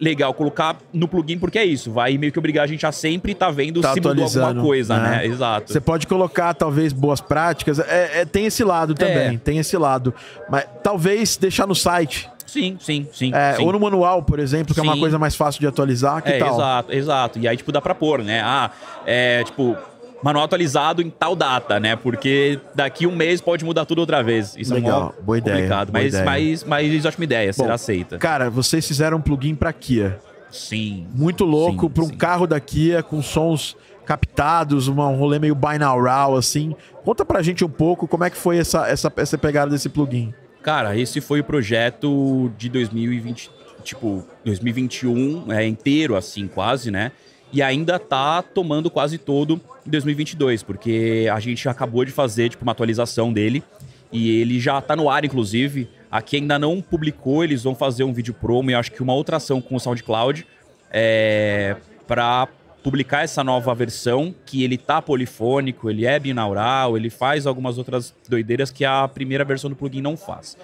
[0.00, 3.32] legal colocar no plugin, porque é isso, vai meio que obrigar a gente a sempre
[3.32, 5.10] estar vendo Tá se mudou alguma coisa, né?
[5.18, 5.26] né?
[5.26, 5.70] Exato.
[5.70, 7.78] Você pode colocar, talvez, boas práticas.
[7.78, 9.38] É, é- tem esse lado também, É.
[9.38, 10.14] tem esse lado.
[10.48, 12.30] Mas talvez deixar no site.
[12.46, 13.32] Sim, sim, sim.
[13.34, 13.64] É, sim.
[13.64, 15.00] ou no manual, por exemplo, que é uma Sim.
[15.00, 16.22] coisa mais fácil de atualizar.
[16.22, 16.54] Que é, tal?
[16.54, 17.38] exato, exato.
[17.38, 18.40] E aí, tipo, dá pra pôr, né?
[18.42, 18.70] Ah,
[19.04, 19.76] é, tipo,
[20.22, 21.96] manual atualizado em tal data, né?
[21.96, 24.54] Porque daqui um mês pode mudar tudo outra vez.
[24.56, 25.90] Isso Legal, é boa ideia, complicado.
[25.92, 26.24] boa mas, ideia.
[26.24, 28.18] mas, mas ótima ideia, Bom, será aceita.
[28.18, 30.18] Cara, vocês fizeram um plugin pra Kia.
[30.50, 31.06] Sim.
[31.14, 32.16] Muito louco, Sim, pra um sim.
[32.16, 36.74] carro da Kia com sons captados, uma- um rolê meio binaural, assim.
[37.04, 40.32] Conta pra gente um pouco como é que foi essa, essa, essa pegada desse plugin.
[40.66, 43.52] Cara, esse foi o projeto de 2020,
[43.84, 47.12] tipo, 2021 é inteiro, assim, quase, né?
[47.52, 52.64] E ainda tá tomando quase todo em 2022, porque a gente acabou de fazer, tipo,
[52.64, 53.62] uma atualização dele.
[54.10, 55.88] E ele já tá no ar, inclusive.
[56.10, 59.36] Aqui ainda não publicou, eles vão fazer um vídeo promo e acho que uma outra
[59.36, 60.44] ação com o SoundCloud
[60.90, 61.76] é,
[62.08, 62.48] para
[62.86, 68.14] publicar essa nova versão, que ele tá polifônico, ele é binaural, ele faz algumas outras
[68.28, 70.56] doideiras que a primeira versão do plugin não faz.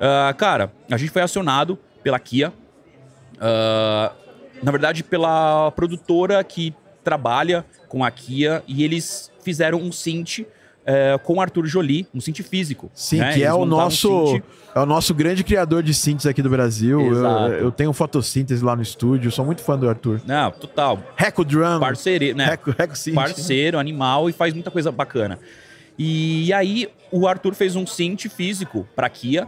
[0.00, 2.52] Ah, cara, a gente foi acionado pela Kia,
[3.40, 4.10] ah,
[4.60, 10.44] na verdade pela produtora que trabalha com a Kia, e eles fizeram um synth
[10.86, 12.90] eh, com o Arthur Jolie, um synth físico.
[12.94, 13.34] Sim, né?
[13.34, 17.00] que é o nosso synth- é o nosso grande criador de synths aqui do Brasil.
[17.14, 20.20] Eu, eu tenho fotossíntese lá no estúdio, sou muito fã do Arthur.
[20.26, 20.98] Não, total.
[21.14, 22.46] Reco Drum, Parceiro, né?
[22.46, 23.14] Reco, Reco Synth.
[23.14, 25.38] parceiro, animal e faz muita coisa bacana.
[25.98, 29.46] E aí o Arthur fez um synth físico para Kia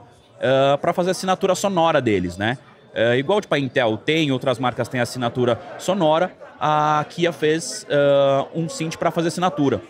[0.80, 2.58] para fazer a assinatura sonora deles, né?
[2.94, 8.46] Ah, igual tipo a Intel tem, outras marcas têm assinatura sonora, a Kia fez ah,
[8.54, 9.80] um synth para fazer assinatura.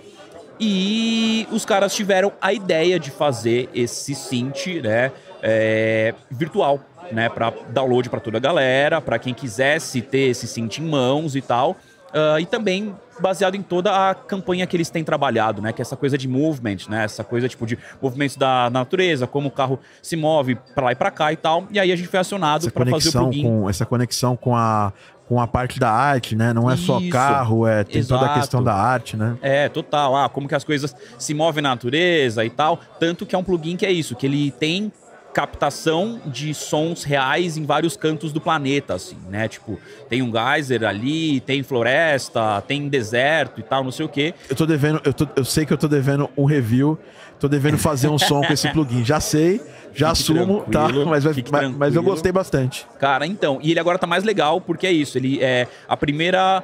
[0.59, 5.11] E os caras tiveram a ideia de fazer esse synth, né,
[5.43, 6.81] é, virtual,
[7.13, 11.37] né, para download para toda a galera, para quem quisesse ter esse synth em mãos
[11.37, 11.77] e tal.
[12.15, 15.73] Ah, e também baseado em toda a campanha que eles têm trabalhado, né?
[15.73, 17.05] Que é essa coisa de movement, né?
[17.05, 20.95] Essa coisa tipo de movimentos da natureza, como o carro se move para lá e
[20.95, 21.67] para cá e tal.
[21.73, 23.43] E aí a gente foi acionado para fazer o plugin.
[23.43, 24.93] com essa conexão com a
[25.29, 26.53] com a parte da arte, né?
[26.53, 28.41] Não é só Isso, carro, é tem toda a exato.
[28.41, 29.37] questão da arte, né?
[29.41, 30.17] É, total.
[30.17, 32.79] Ah, como que as coisas se movem na natureza e tal.
[33.01, 34.93] Tanto que é um plugin que é isso, que ele tem
[35.35, 39.49] captação de sons reais em vários cantos do planeta, assim, né?
[39.49, 44.33] Tipo, tem um geyser ali, tem floresta, tem deserto e tal, não sei o quê.
[44.49, 46.99] Eu tô devendo, eu, tô- eu sei que eu tô devendo um review,
[47.41, 49.05] tô devendo fazer um som com esse plugin.
[49.05, 49.61] Já sei,
[49.93, 50.89] já Fique assumo, tá?
[51.07, 52.87] Mas, vai- mas, mas eu gostei bastante.
[52.99, 56.63] Cara, então, e ele agora tá mais legal porque é isso, ele é a primeira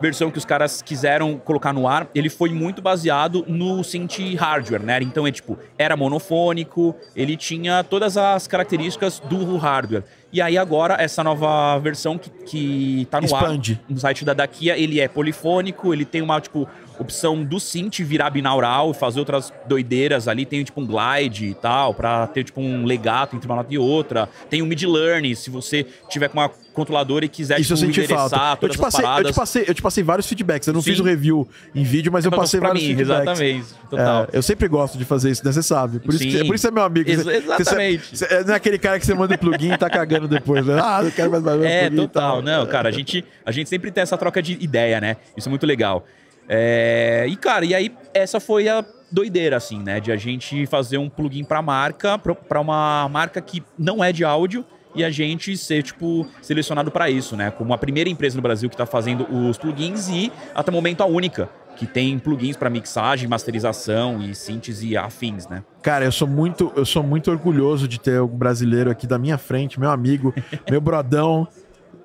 [0.00, 4.82] versão que os caras quiseram colocar no ar, ele foi muito baseado no synth hardware,
[4.82, 4.98] né?
[5.02, 10.04] Então é tipo, era monofônico, ele tinha todas as características do hardware.
[10.32, 13.80] E aí agora, essa nova versão que, que tá no Expande.
[13.82, 18.00] ar, no site da Dakia, ele é polifônico, ele tem uma, tipo, opção do synth
[18.00, 20.44] virar binaural e fazer outras doideiras ali.
[20.46, 23.78] Tem, tipo, um glide e tal, pra ter, tipo, um legato entre uma nota e
[23.78, 24.28] outra.
[24.50, 28.06] Tem um mid-learn, se você tiver com uma controladora e quiser, Isso eu tipo, senti
[28.06, 28.58] falta.
[28.60, 30.68] Eu te, as passei, eu, te passei, eu te passei vários feedbacks.
[30.68, 30.90] Eu não Sim.
[30.90, 33.22] fiz o review em vídeo, mas eu passei vários mim, feedbacks.
[33.40, 33.66] exatamente.
[33.88, 34.24] Total.
[34.30, 35.52] É, eu sempre gosto de fazer isso, né?
[35.52, 36.00] Você sabe.
[36.00, 36.44] Por isso, que, Sim.
[36.46, 37.08] por isso você é meu amigo.
[37.08, 38.16] Ex- Você- você- exatamente.
[38.18, 40.66] você- não é aquele cara que você manda o plugin e tá cagando depois.
[40.66, 40.78] Né?
[40.82, 42.32] Ah, não quero mais mais É, plugin e total.
[42.32, 42.42] tal.
[42.42, 45.16] Não, cara, a gente, a gente sempre tem essa troca de ideia, né?
[45.34, 46.06] Isso é muito legal.
[46.48, 50.00] É, e, cara, e aí essa foi a doideira, assim, né?
[50.00, 54.24] De a gente fazer um plugin pra marca, pra uma marca que não é de
[54.24, 57.50] áudio e a gente ser, tipo, selecionado pra isso, né?
[57.50, 61.02] Como a primeira empresa no Brasil que tá fazendo os plugins e, até o momento,
[61.02, 65.62] a única que tem plugins pra mixagem, masterização e síntese e afins, né?
[65.82, 69.36] Cara, eu sou muito, eu sou muito orgulhoso de ter um brasileiro aqui da minha
[69.36, 70.34] frente, meu amigo,
[70.70, 71.46] meu brodão,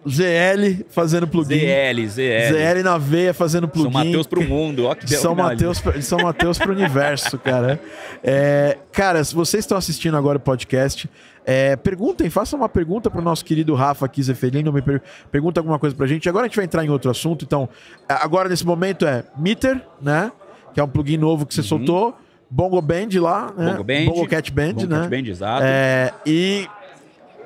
[0.08, 1.60] ZL fazendo plugin.
[1.60, 2.54] ZL, ZL.
[2.54, 3.92] ZL na veia fazendo plugin.
[3.92, 7.80] São Mateus pro mundo, ó que De São Mateus, São Mateus pro universo, cara.
[8.24, 11.10] É, cara, se vocês estão assistindo agora o podcast,
[11.46, 15.78] é, perguntem, façam uma pergunta pro nosso querido Rafa aqui, Zeferino, me per- pergunta alguma
[15.80, 16.28] coisa pra gente.
[16.30, 17.68] Agora a gente vai entrar em outro assunto, então,
[18.08, 20.32] a- agora nesse momento é Meter, né?
[20.74, 22.16] Que é um plugin novo que você soltou,
[22.50, 23.66] Bongo Band lá, né?
[23.66, 23.72] Uhum.
[23.74, 24.06] Bongo Band.
[24.06, 25.00] Bongo Cat Band, Bom né?
[25.02, 25.64] Cat Band, exato.
[25.66, 26.68] É, e,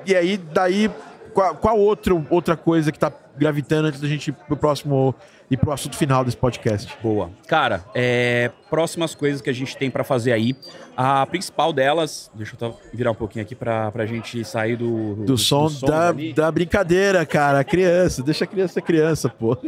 [0.06, 0.90] e aí, daí,
[1.36, 5.14] qual, qual outro, outra coisa que tá gravitando antes da gente ir pro próximo
[5.50, 6.96] e pro assunto final desse podcast?
[7.02, 7.28] Boa.
[7.46, 10.56] Cara, é, próximas coisas que a gente tem pra fazer aí.
[10.96, 15.36] A principal delas, deixa eu virar um pouquinho aqui pra, pra gente sair do, Do
[15.36, 16.32] som sons da, ali.
[16.32, 17.60] da brincadeira, cara.
[17.60, 19.58] A criança, deixa a criança ser criança, pô.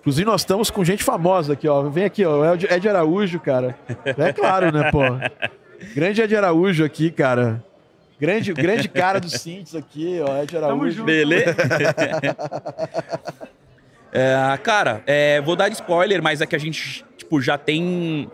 [0.00, 1.82] Inclusive, nós estamos com gente famosa aqui, ó.
[1.88, 2.54] Vem aqui, ó.
[2.54, 3.78] Ed, Ed Araújo, cara.
[4.04, 4.98] É claro, né, pô?
[5.94, 7.62] Grande Ed Araújo aqui, cara.
[8.20, 10.42] Grande, grande cara dos Cintos aqui, ó.
[10.42, 11.04] Ed Araújo.
[11.04, 11.56] Beleza?
[14.14, 18.30] É, cara, é, vou dar spoiler, mas é que a gente tipo, já tem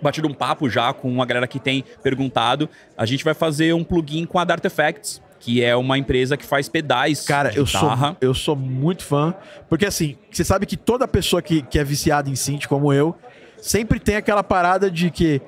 [0.00, 2.68] batido um papo já com a galera que tem perguntado.
[2.96, 6.44] A gente vai fazer um plugin com a Dart Effects, que é uma empresa que
[6.44, 8.16] faz pedais Cara, de eu sou, guitarra.
[8.18, 9.34] eu sou muito fã.
[9.68, 13.14] Porque assim, você sabe que toda pessoa que, que é viciada em synth, como eu,
[13.58, 15.42] sempre tem aquela parada de que.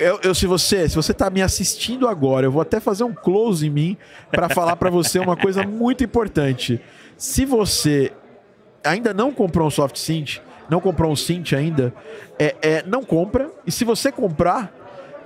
[0.00, 3.12] Eu, eu- se você se você tá me assistindo agora, eu vou até fazer um
[3.14, 3.96] close em mim
[4.30, 6.80] para falar para você uma coisa muito importante.
[7.16, 8.12] Se você
[8.82, 11.92] ainda não comprou um soft synth, não comprou um synth ainda,
[12.38, 13.50] é, é, não compra.
[13.66, 14.72] E se você comprar,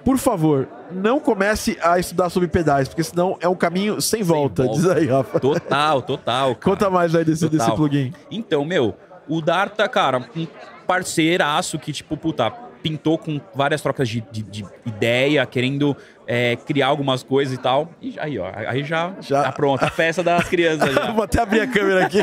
[0.04, 4.64] por favor, não comece a estudar sobre pedais, porque senão é um caminho sem volta.
[4.64, 4.80] volta.
[4.80, 5.38] Diz aí, Rafa.
[5.38, 6.54] Total, total.
[6.56, 6.74] cara.
[6.76, 7.66] Conta mais aí desse, Total.
[7.66, 8.12] desse plugin.
[8.30, 8.94] Então, meu,
[9.28, 10.46] o Darta, cara, um
[10.86, 12.50] parceiraço que, tipo, puta,
[12.84, 17.90] pintou com várias trocas de, de- de ideia, querendo é, criar algumas coisas e tal.
[18.00, 20.94] E aí, ó, aí já, Já- tá pronto, a festa das crianças.
[21.16, 22.18] Vou até abrir a câmera aqui.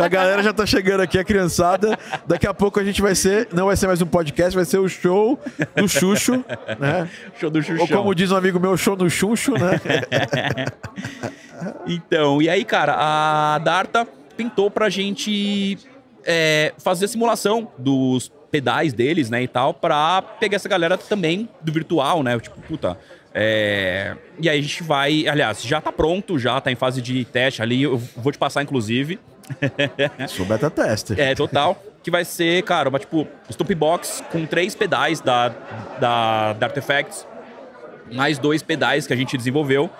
[0.00, 1.96] A galera já tá chegando aqui, a criançada.
[2.26, 3.46] Daqui a pouco a gente vai ser.
[3.52, 5.38] Não vai ser mais um podcast, vai ser o show
[5.76, 6.44] do Xuxo,
[6.80, 7.08] né?
[7.38, 7.86] Show do Ou Xuxão.
[7.86, 9.80] como diz um amigo meu, show no Xunxo, né?
[11.86, 15.78] Então, e aí, cara, a Darta pintou pra gente
[16.24, 21.48] é, fazer a simulação dos pedais deles, né, e tal, pra pegar essa galera também
[21.60, 22.98] do virtual, né, tipo, puta...
[23.34, 25.26] é, E aí a gente vai...
[25.28, 28.62] Aliás, já tá pronto, já tá em fase de teste ali, eu vou te passar,
[28.62, 29.18] inclusive.
[30.28, 31.18] Sou beta tester.
[31.18, 31.82] É, total.
[32.02, 35.48] que vai ser, cara, uma, tipo, Stomp Box com três pedais da,
[36.00, 37.26] da, da Artifacts,
[38.12, 39.90] mais dois pedais que a gente desenvolveu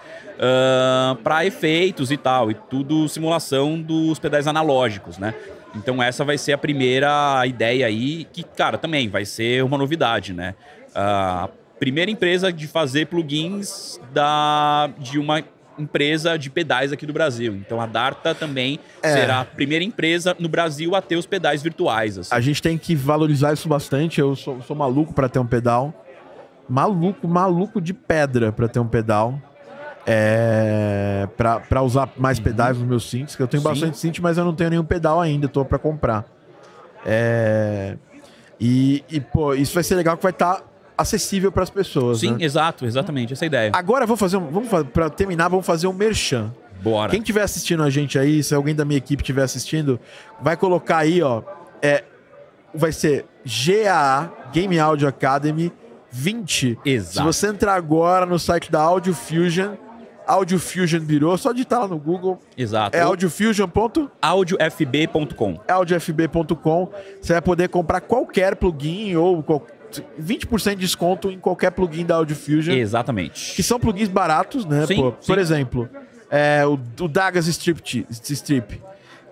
[1.23, 5.35] para efeitos e tal, e tudo simulação dos pedais analógicos, né?
[5.75, 10.33] Então essa vai ser a primeira ideia aí, que, cara, também vai ser uma novidade,
[10.33, 10.55] né?
[10.95, 15.43] A primeira empresa de fazer plugins da, de uma
[15.79, 17.55] empresa de pedais aqui do Brasil.
[17.55, 19.13] Então a Darta também É.
[19.15, 22.19] será a primeira empresa no Brasil a ter os pedais virtuais.
[22.19, 22.35] assim.
[22.35, 24.21] A gente tem que valorizar isso bastante.
[24.21, 25.95] Eu sou, sou maluco pra ter um pedal.
[26.69, 29.41] Maluco, maluco de pedra pra ter um pedal.
[30.07, 33.37] É, pra, pra usar mais pedais nos meus synths.
[33.37, 33.69] que Eu tenho Sim.
[33.69, 35.49] bastante synth, mas eu não tenho nenhum pedal ainda.
[35.49, 36.25] Tô pra comprar.
[37.05, 37.97] É,
[38.61, 40.63] e, e, pô, isso vai ser legal que vai estar
[40.97, 42.21] acessível pras pessoas.
[42.21, 42.45] Sim, né?
[42.45, 43.71] exato, exatamente, essa é a ideia.
[43.75, 44.49] Agora vou fazer um.
[44.49, 46.53] Vamos pra terminar, vamos fazer um merchan.
[46.83, 47.11] Bora.
[47.11, 50.01] Quem estiver assistindo a gente aí, se alguém da minha equipe estiver assistindo,
[50.41, 51.43] vai colocar aí, ó.
[51.83, 52.05] É,
[52.75, 55.73] vai ser GAA Game Audio Academy
[56.11, 56.79] 20.
[56.85, 57.17] Exato.
[57.17, 59.75] Se você entrar agora no site da Audio Fusion,
[60.31, 62.39] Audio Fusion virou, só digitar lá no Google.
[62.57, 62.97] Exato.
[62.97, 64.09] É audiofusion.com.
[64.23, 65.61] audiofb.com.
[65.69, 66.89] audiofb.com.
[67.21, 69.67] Você vai poder comprar qualquer plugin ou qual-
[70.21, 72.75] 20% de desconto em qualquer plugin da Audio Fusion.
[72.75, 73.55] Exatamente.
[73.57, 74.87] Que são plugins baratos, né?
[74.87, 75.15] Sim, pô?
[75.21, 75.27] sim.
[75.27, 75.89] Por exemplo,
[76.31, 78.81] é, o, o Dagas Strip, Strip.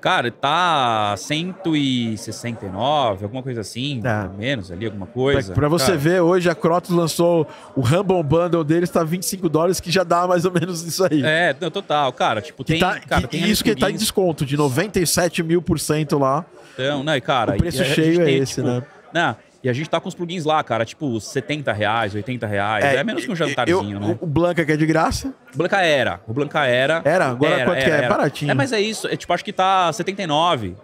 [0.00, 4.30] Cara, tá 169, alguma coisa assim, Tá.
[4.36, 5.52] menos ali, alguma Pra, coisa.
[5.52, 9.80] pra você Cara, ver, hoje a Crotos lançou o Rumble Bundle deles, tá 25 dólares,
[9.80, 11.22] que já dá mais ou menos isso aí.
[11.24, 12.12] É, não, total.
[12.12, 12.80] Cara, tipo, Que tem.
[12.80, 16.44] tá, cara, que- tem isso que tá em desconto, de 97 mil por cento lá.
[16.74, 17.54] Então, né, cara.
[17.54, 18.82] O preço cheio é tem, esse, tipo, né?
[19.12, 19.36] né?
[19.62, 22.84] E a gente tá com os plugins lá, cara, tipo, 70 reais, 80 reais.
[22.84, 24.18] É, menos que um jantarzinho, eu- né?
[24.20, 25.34] O Blanca que é de graça.
[25.52, 26.20] O Blanca era.
[26.28, 27.02] O Blanca era.
[27.04, 27.26] Era?
[27.26, 28.08] Agora quanto que é?
[28.08, 28.50] Baratinho.
[28.52, 29.08] É, mas é isso.
[29.08, 30.76] É, tipo, acho que tá 79.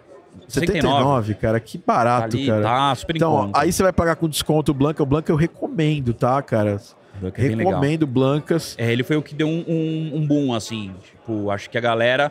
[0.47, 2.61] 79, cara, que barato, Ali, cara.
[2.61, 5.01] tá super Então, ó, aí você vai pagar com desconto o Blanca.
[5.01, 6.79] O Blanca eu recomendo, tá, cara?
[7.19, 7.73] Blanca é bem legal.
[7.73, 8.75] recomendo Blancas.
[8.77, 10.93] É, ele foi o que deu um, um, um boom, assim.
[11.03, 12.29] Tipo, acho que a galera.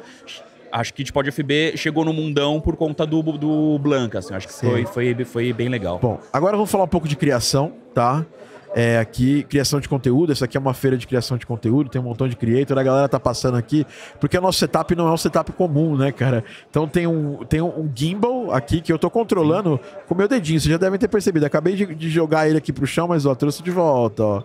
[0.75, 4.35] Acho que tipo, a FB chegou no mundão por conta do, do Blanca, assim.
[4.35, 4.69] Acho que Sim.
[4.69, 6.01] foi, foi, foi bem legal.
[6.01, 8.27] Bom, agora vamos falar um pouco de criação, tá?
[8.75, 10.33] É, aqui, criação de conteúdo.
[10.33, 12.77] Essa aqui é uma feira de criação de conteúdo, tem um montão de creator.
[12.77, 13.87] A galera tá passando aqui,
[14.19, 16.43] porque o nosso setup não é um setup comum, né, cara?
[16.69, 20.59] Então tem um, tem um gimbal aqui que eu tô controlando com o meu dedinho.
[20.59, 21.47] Vocês já devem ter percebido.
[21.47, 24.43] Acabei de, de jogar ele aqui pro chão, mas ó, trouxe de volta, ó.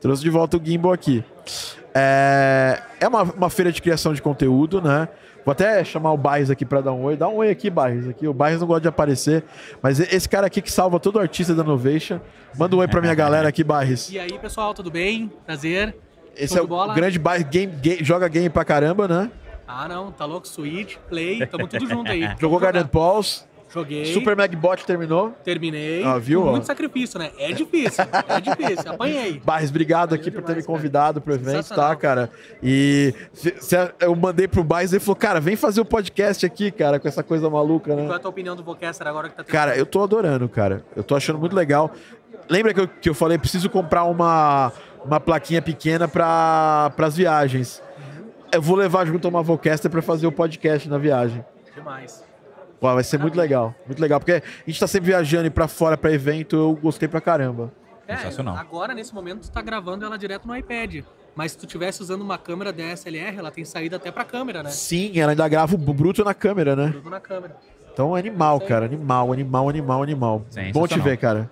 [0.00, 1.24] Trouxe de volta o gimbal aqui.
[1.94, 5.08] É, é uma, uma feira de criação de conteúdo, né?
[5.44, 7.16] Vou até chamar o Barres aqui pra dar um oi.
[7.16, 8.08] Dá um oi aqui, Barres.
[8.08, 8.26] Aqui.
[8.26, 9.44] O Barres não gosta de aparecer,
[9.82, 12.18] mas esse cara aqui que salva todo artista da Novation.
[12.56, 14.10] Manda um oi pra minha galera aqui, Barres.
[14.10, 15.30] E aí, pessoal, tudo bem?
[15.44, 15.94] Prazer.
[16.36, 16.94] Esse show é o bola?
[16.94, 19.30] grande Barres, game, game- joga game pra caramba, né?
[19.68, 20.48] Ah, não, tá louco?
[20.48, 22.28] Switch, Play, tamo tudo junto aí.
[22.40, 22.58] Jogou.
[22.58, 23.46] Garden Paws.
[23.74, 24.04] Joguei.
[24.14, 25.32] Super Magbot terminou.
[25.42, 26.04] Terminei.
[26.04, 27.32] Ah, viu, Com muito sacrifício, né?
[27.38, 28.92] É difícil, é difícil.
[28.92, 29.40] Apanhei.
[29.44, 30.76] Barres, obrigado aqui por ter me demais, cara.
[30.78, 32.30] convidado pro evento, tá, cara?
[32.62, 36.46] E se- se- eu mandei pro Barres e ele falou, cara, vem fazer o podcast
[36.46, 38.02] aqui, cara, com essa coisa maluca, né?
[38.04, 39.52] Qual é a tua opinião do Vocaster agora que tá tendo?
[39.52, 40.84] Cara, eu tô adorando, cara.
[40.94, 41.90] Eu tô achando muito legal.
[42.48, 44.72] Lembra que eu, que eu falei, preciso comprar uma,
[45.04, 47.82] uma plaquinha pequena para as viagens.
[48.52, 51.44] Eu vou levar junto uma Vocaster para fazer o podcast na viagem.
[51.74, 52.22] Demais.
[52.92, 53.74] Vai ser muito legal.
[53.86, 57.08] Muito legal, porque a gente tá sempre viajando e para fora para evento, eu gostei
[57.08, 57.72] pra caramba.
[58.06, 58.56] É, Sensacional.
[58.56, 61.02] agora, nesse momento, tu tá gravando ela direto no iPad.
[61.34, 64.70] Mas se tu tivesse usando uma câmera DSLR, ela tem saída até pra câmera, né?
[64.70, 66.90] Sim, ela ainda grava o bruto na câmera, né?
[66.92, 67.56] Tudo na câmera.
[67.92, 68.84] Então, animal, cara.
[68.84, 70.42] Animal, animal, animal, animal.
[70.72, 71.50] Bom te ver, cara.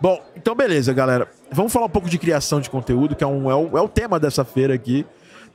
[0.00, 1.28] Bom, então beleza, galera.
[1.50, 3.88] Vamos falar um pouco de criação de conteúdo, que é, um, é, o, é o
[3.88, 5.06] tema dessa feira aqui.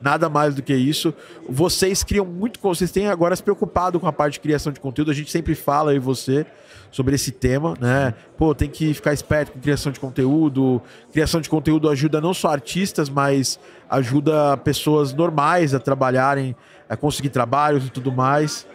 [0.02, 1.14] Nada mais do que isso.
[1.48, 2.58] Vocês criam muito.
[2.60, 5.10] Vocês têm agora se preocupado com a parte de criação de conteúdo.
[5.10, 6.44] A gente sempre fala, e você,
[6.90, 8.12] sobre esse tema, né?
[8.36, 10.82] Pô, tem que ficar esperto com criação de conteúdo.
[11.12, 16.56] Criação de conteúdo ajuda não só artistas, mas ajuda pessoas normais a trabalharem,
[16.88, 18.66] a conseguir trabalhos e tudo mais.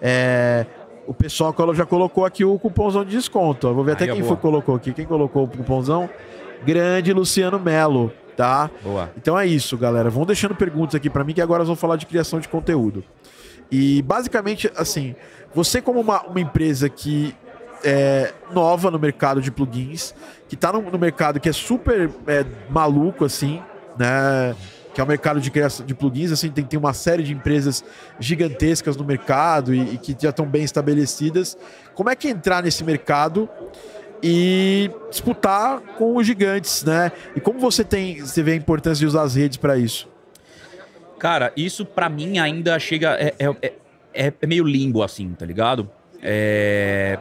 [0.00, 0.64] É,
[1.08, 3.66] o pessoal já colocou aqui o cupomzão de desconto.
[3.66, 3.72] ó.
[3.72, 4.92] Vou ver até Aí, quem foi colocou aqui.
[4.92, 6.08] Quem colocou o cupomzão?
[6.64, 8.70] Grande Luciano Melo, tá?
[8.84, 9.10] Boa.
[9.16, 10.08] Então é isso, galera.
[10.08, 13.02] Vão deixando perguntas aqui pra mim que agora nós vamos falar de criação de conteúdo.
[13.68, 15.16] E basicamente, assim,
[15.52, 17.34] você como uma, uma empresa que
[17.82, 20.14] é nova no mercado de plugins,
[20.48, 23.60] que tá no, no mercado que é super é, maluco, assim,
[23.98, 24.54] né?
[24.94, 27.84] Que é o mercado de criação de plugins, assim, tem, tem uma série de empresas
[28.20, 31.58] gigantescas no mercado e, e que já estão bem estabelecidas.
[31.92, 33.48] Como é que entrar nesse mercado
[34.22, 37.12] e disputar com os gigantes, né?
[37.36, 40.08] E como você tem, você vê a importância de usar as redes para isso?
[41.18, 43.10] Cara, isso pra mim ainda chega.
[43.20, 43.72] É, é,
[44.14, 45.88] é- é meio limbo, assim, tá ligado?
[46.22, 47.18] É,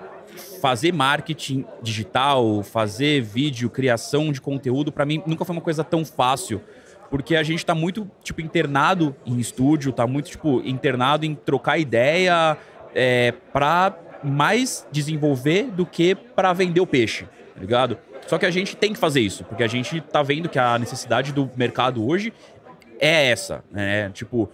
[0.62, 6.04] fazer marketing digital, fazer vídeo, criação de conteúdo, pra mim nunca foi uma coisa tão
[6.06, 6.62] fácil.
[7.10, 11.78] Porque a gente tá muito, tipo, internado em estúdio, tá muito, tipo, internado em trocar
[11.78, 12.58] ideia
[12.94, 17.98] é, pra mais desenvolver do que pra vender o peixe, tá ligado?
[18.28, 20.78] Só que a gente tem que fazer isso, porque a gente tá vendo que a
[20.78, 22.34] necessidade do mercado hoje
[23.00, 24.10] é essa, né?
[24.10, 24.50] Tipo,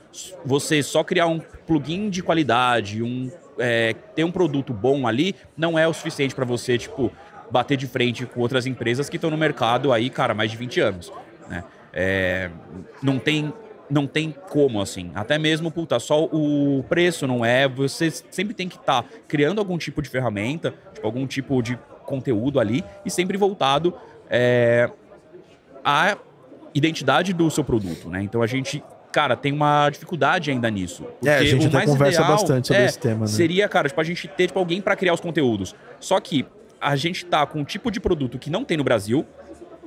[0.45, 5.77] você só criar um plugin de qualidade, um é, ter um produto bom ali, não
[5.77, 7.11] é o suficiente para você, tipo,
[7.51, 10.79] bater de frente com outras empresas que estão no mercado aí, cara, mais de 20
[10.81, 11.13] anos,
[11.49, 11.63] né?
[11.93, 12.49] É,
[13.01, 13.53] não tem
[13.93, 15.11] não tem como assim.
[15.13, 17.67] Até mesmo, puta, só o preço não é.
[17.67, 22.59] Você sempre tem que estar criando algum tipo de ferramenta, tipo, algum tipo de conteúdo
[22.59, 23.93] ali e sempre voltado
[24.29, 24.89] é,
[25.85, 26.17] à
[26.73, 28.23] identidade do seu produto, né?
[28.23, 31.05] Então a gente, cara, tem uma dificuldade ainda nisso.
[31.23, 33.27] É, a gente até conversa bastante sobre é, esse tema, né?
[33.27, 35.75] Seria, cara, tipo, a gente ter tipo, alguém para criar os conteúdos.
[35.99, 36.45] Só que
[36.81, 39.25] a gente tá com um tipo de produto que não tem no Brasil.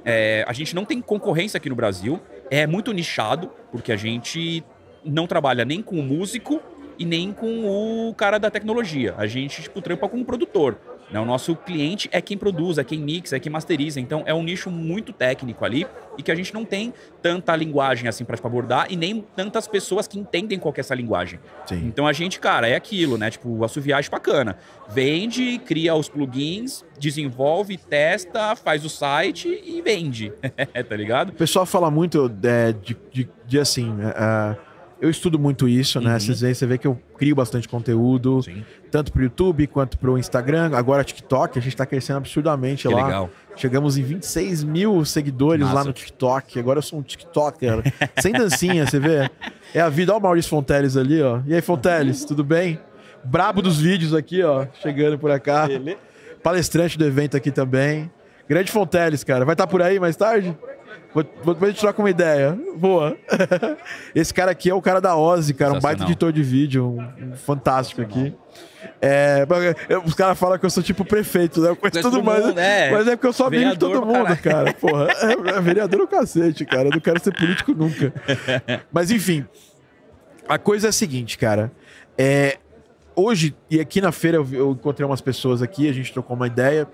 [0.04, 2.20] é, a gente não tem concorrência aqui no Brasil.
[2.50, 4.64] É muito nichado, porque a gente
[5.04, 6.60] não trabalha nem com o músico
[6.98, 9.14] e nem com o cara da tecnologia.
[9.16, 10.78] A gente, tipo, trampa com o produtor.
[11.10, 11.20] Né?
[11.20, 14.00] O nosso cliente é quem produz, é quem mixa, é quem masteriza.
[14.00, 15.86] Então é um nicho muito técnico ali
[16.18, 16.92] e que a gente não tem
[17.22, 20.94] tanta linguagem assim para abordar e nem tantas pessoas que entendem qual que é essa
[20.94, 21.38] linguagem.
[21.66, 21.86] Sim.
[21.86, 23.30] Então a gente, cara, é aquilo, né?
[23.30, 24.58] Tipo, a viagem bacana.
[24.88, 30.32] Vende, cria os plugins, desenvolve, testa, faz o site e vende.
[30.88, 31.30] tá ligado?
[31.30, 33.96] O pessoal fala muito é, de, de, de assim.
[34.00, 34.65] é,
[35.00, 36.14] eu estudo muito isso, né?
[36.14, 36.20] Uhum.
[36.20, 38.64] Vocês veem, você vê que eu crio bastante conteúdo, Sim.
[38.90, 40.70] tanto pro YouTube quanto pro Instagram.
[40.74, 43.04] Agora TikTok, a gente tá crescendo absurdamente Que lá.
[43.04, 43.30] legal.
[43.56, 45.74] Chegamos em 26 mil seguidores Massa.
[45.74, 46.58] lá no TikTok.
[46.58, 47.82] Agora eu sou um TikToker.
[48.20, 49.30] Sem dancinha, você vê?
[49.74, 50.12] É a vida.
[50.12, 51.40] Olha o Maurício Fonteles ali, ó.
[51.46, 52.80] E aí, Fonteles, tudo bem?
[53.24, 54.66] Brabo dos vídeos aqui, ó.
[54.80, 55.68] Chegando por cá.
[56.42, 58.10] Palestrante do evento aqui também.
[58.48, 59.44] Grande Fonteles, cara.
[59.44, 60.56] Vai estar por aí mais tarde?
[61.14, 62.58] Vou, vou, depois a gente troca uma ideia.
[62.76, 63.16] Boa.
[64.14, 65.72] Esse cara aqui é o cara da Ozzy, cara.
[65.72, 66.86] Um baita editor de vídeo.
[66.86, 68.34] Um, um fantástico aqui.
[69.00, 69.46] É,
[70.04, 71.70] os caras falam que eu sou tipo prefeito, né?
[71.70, 72.90] Eu conheço todo mundo, é.
[72.90, 74.72] Mas é porque eu sou amigo de todo mundo, cara.
[74.74, 76.88] Porra, é, é vereador o cacete, cara.
[76.88, 78.12] Eu não quero ser político nunca.
[78.92, 79.44] Mas enfim,
[80.48, 81.72] a coisa é a seguinte, cara.
[82.16, 82.58] É,
[83.14, 86.46] hoje, e aqui na feira eu, eu encontrei umas pessoas aqui, a gente trocou uma
[86.46, 86.86] ideia.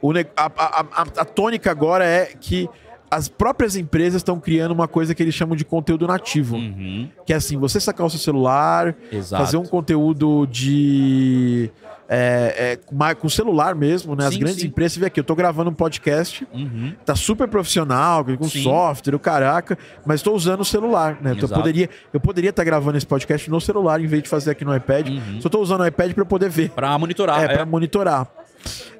[0.00, 2.68] O a, a- a- a tônica agora é que
[3.12, 6.56] as próprias empresas estão criando uma coisa que eles chamam de conteúdo nativo.
[6.56, 7.10] Uhum.
[7.26, 9.44] Que é assim, você sacar o seu celular, Exato.
[9.44, 11.70] fazer um conteúdo de.
[12.08, 14.26] É, é, com celular mesmo, né?
[14.26, 14.66] As Sim, grandes sim.
[14.66, 16.94] empresas, você vê aqui, eu tô gravando um podcast, Uhum.
[17.04, 18.62] tá super profissional, com Sim.
[18.62, 21.32] software, o caraca, mas estou usando o celular, né?
[21.36, 24.50] Então eu poderia eu poderia estar gravando esse podcast no celular em vez de fazer
[24.50, 25.08] aqui no iPad.
[25.08, 25.40] Uhum.
[25.40, 26.70] Só tô usando o iPad para eu poder ver.
[26.70, 27.42] Pra monitorar.
[27.42, 27.48] É, é.
[27.56, 28.26] pra monitorar.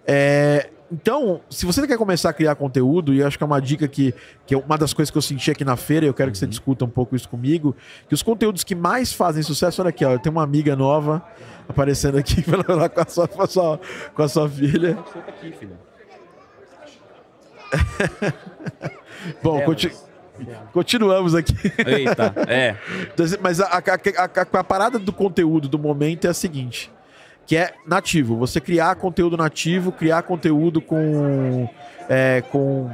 [0.06, 3.88] É, então, se você quer começar a criar conteúdo, e acho que é uma dica
[3.88, 4.14] que,
[4.46, 6.36] que é uma das coisas que eu senti aqui na feira, e eu quero que
[6.38, 7.74] você discuta um pouco isso comigo,
[8.08, 11.24] que os conteúdos que mais fazem sucesso, olha aqui, ó, eu tenho uma amiga nova
[11.68, 12.52] aparecendo aqui com
[13.00, 13.80] a sua, com a sua,
[14.14, 14.94] com a sua filha.
[15.12, 15.78] Solta aqui, filho.
[19.42, 19.66] Bom, Delas.
[19.66, 19.92] conti-
[20.72, 21.54] continuamos aqui.
[21.86, 22.76] Eita, é.
[23.40, 26.90] Mas a- a- a- a parada do conteúdo do momento é a seguinte:
[27.52, 28.34] que é nativo.
[28.38, 31.68] Você criar conteúdo nativo, criar conteúdo com.
[32.08, 32.90] é, com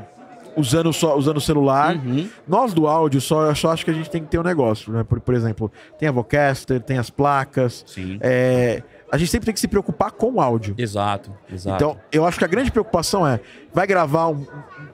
[0.57, 1.95] usando, só, usando o celular.
[1.95, 2.29] Uhum.
[2.45, 4.93] Nós do áudio, só, eu só acho que a gente tem que ter um negócio,
[4.93, 5.05] né?
[5.05, 7.85] Por, por exemplo, tem a Vocaster, tem as placas.
[7.87, 8.19] Sim.
[8.21, 10.75] é, a gente sempre tem que se preocupar com o áudio.
[10.79, 11.77] Exato, exato.
[11.77, 13.41] Então, eu acho que a grande preocupação é,
[13.73, 14.47] vai gravar um,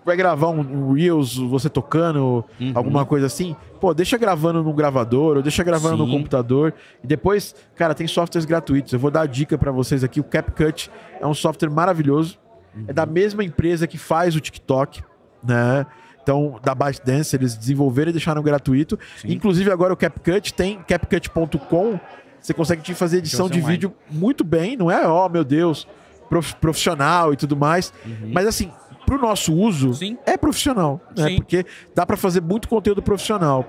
[0.04, 2.72] vai gravar um, Reels, você tocando, Uhum.
[2.74, 6.12] alguma coisa assim, pô, deixa gravando no gravador, ou deixa gravando no Sim.
[6.18, 8.92] computador, e depois, cara, tem softwares gratuitos.
[8.92, 10.90] Eu vou dar a dica pra vocês aqui, o CapCut
[11.20, 12.38] é um software maravilhoso,
[12.86, 15.02] é da mesma empresa que faz o TikTok,
[15.42, 15.86] né?
[16.22, 18.98] Então, da ByteDance, eles desenvolveram e deixaram gratuito.
[19.18, 19.30] Sim.
[19.32, 22.00] Inclusive, agora o CapCut tem CapCut.com.
[22.44, 23.72] Você consegue te fazer edição de online.
[23.72, 25.08] vídeo muito bem, não é?
[25.08, 25.88] Oh, meu Deus,
[26.28, 27.90] prof- profissional e tudo mais.
[28.34, 28.70] Mas assim,
[29.06, 29.92] pro nosso uso, Uhum.
[29.94, 30.18] Sim.
[30.26, 31.28] é profissional, né?
[31.28, 31.36] Sim.
[31.36, 31.64] Porque
[31.94, 33.64] dá pra fazer muito conteúdo profissional.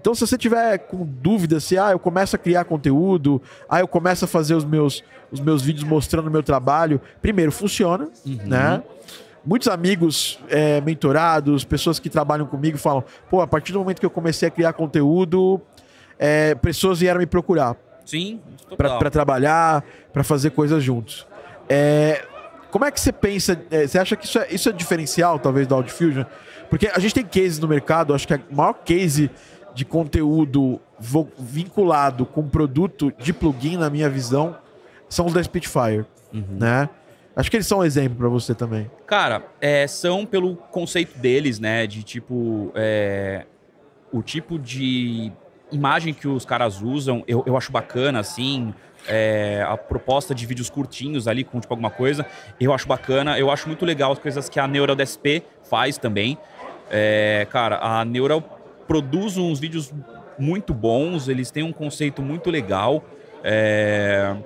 [0.00, 3.88] Então, se você tiver com dúvida se ah, eu começo a criar conteúdo, ah, eu
[3.88, 5.02] começo a fazer os meus,
[5.32, 8.38] os meus vídeos mostrando o meu trabalho, primeiro, funciona, Uhum.
[8.46, 8.82] né?
[9.44, 14.06] Muitos amigos é, mentorados, pessoas que trabalham comigo falam: pô, a partir do momento que
[14.06, 15.60] eu comecei a criar conteúdo,
[16.16, 17.76] é, pessoas vieram me procurar
[18.12, 18.40] Sim,
[18.76, 19.82] para trabalhar,
[20.12, 21.26] para fazer coisas juntos.
[21.66, 22.26] É,
[22.70, 23.58] como é que você pensa?
[23.70, 26.24] é, você acha que isso é, isso é diferencial, talvez, da Audiofusion?
[26.68, 29.30] Porque a gente tem cases no mercado, acho que a maior case
[29.74, 30.78] de conteúdo
[31.38, 34.56] vinculado com produto de plugin, na minha visão,
[35.08, 36.44] são os da Spitfire, Uhum.
[36.58, 36.88] né?
[37.34, 38.90] Acho que eles são um exemplo para você também.
[39.06, 41.86] Cara, é, são pelo conceito deles, né?
[41.86, 42.70] De tipo.
[42.74, 43.46] é,
[44.12, 45.32] o tipo de
[45.72, 48.72] imagem que os caras usam, eu, eu acho bacana, assim.
[49.08, 52.24] é, a proposta de vídeos curtinhos ali com tipo alguma coisa,
[52.60, 53.36] eu acho bacana.
[53.38, 56.38] Eu acho muito legal as coisas que a Neural DSP faz também.
[56.90, 58.40] É, cara, a Neural
[58.86, 59.92] produz uns vídeos
[60.38, 63.02] muito bons, eles têm um conceito muito legal.
[63.42, 64.36] É,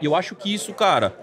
[0.00, 1.14] e eu acho que isso, cara,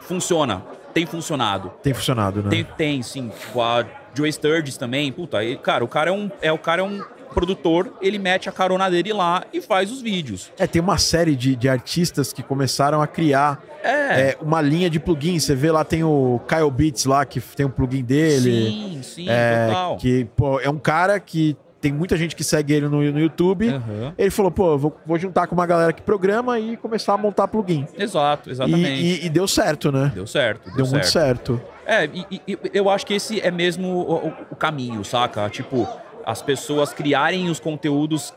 [0.00, 0.62] funciona.
[0.92, 1.70] Tem funcionado.
[1.82, 2.50] Tem funcionado, né?
[2.50, 3.28] Tem, tem, sim.
[3.28, 6.82] Tipo, a Joe Sturgis também, puta, ele- cara, o cara é um, é, o cara
[6.82, 7.00] é um
[7.34, 10.50] produtor, ele mete a carona dele lá e faz os vídeos.
[10.58, 13.88] É, tem uma série de, de artistas que começaram a criar É,
[14.32, 15.38] é, uma linha de plugin.
[15.38, 18.70] Você vê lá, tem o Kyle Beats lá, que tem um plugin dele.
[18.70, 19.96] sim, sim, É, total.
[19.96, 23.68] que, pô, é um cara que tem muita gente que segue ele no, no YouTube.
[23.70, 24.12] Aham.
[24.18, 27.48] Ele falou, pô, vou, vou juntar com uma galera que programa e começar a montar
[27.48, 27.86] plugin.
[27.98, 29.00] Exato, E, exatamente.
[29.02, 30.12] e- e deu certo, né?
[30.14, 30.92] Deu certo, deu, Deu, certo.
[30.92, 31.60] muito certo.
[31.86, 35.48] É, e, e- e eu acho que esse é mesmo o- o caminho, saca?
[35.48, 35.88] Tipo,
[36.30, 38.32] as pessoas criarem os conteúdos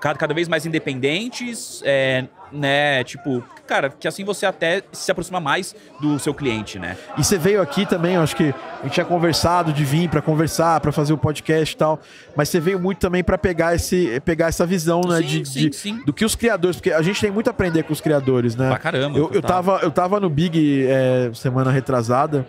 [0.00, 3.02] cada, cada vez mais independentes, é, né?
[3.02, 6.96] Tipo, cara, que assim você até se aproxima mais do seu cliente, né?
[7.16, 10.20] E você veio aqui também, eu acho que a gente tinha conversado de vir para
[10.20, 11.98] conversar, para fazer o podcast e tal,
[12.36, 15.68] mas você veio muito também para pegar esse pegar essa visão, né, Sim, de, sim,
[15.70, 16.04] de- sim.
[16.04, 18.68] do que os criadores, porque a gente tem muito a aprender com os criadores, né?
[18.68, 19.18] Pra caramba.
[19.18, 22.46] Eu, eu, tava, eu tava no Big é, semana retrasada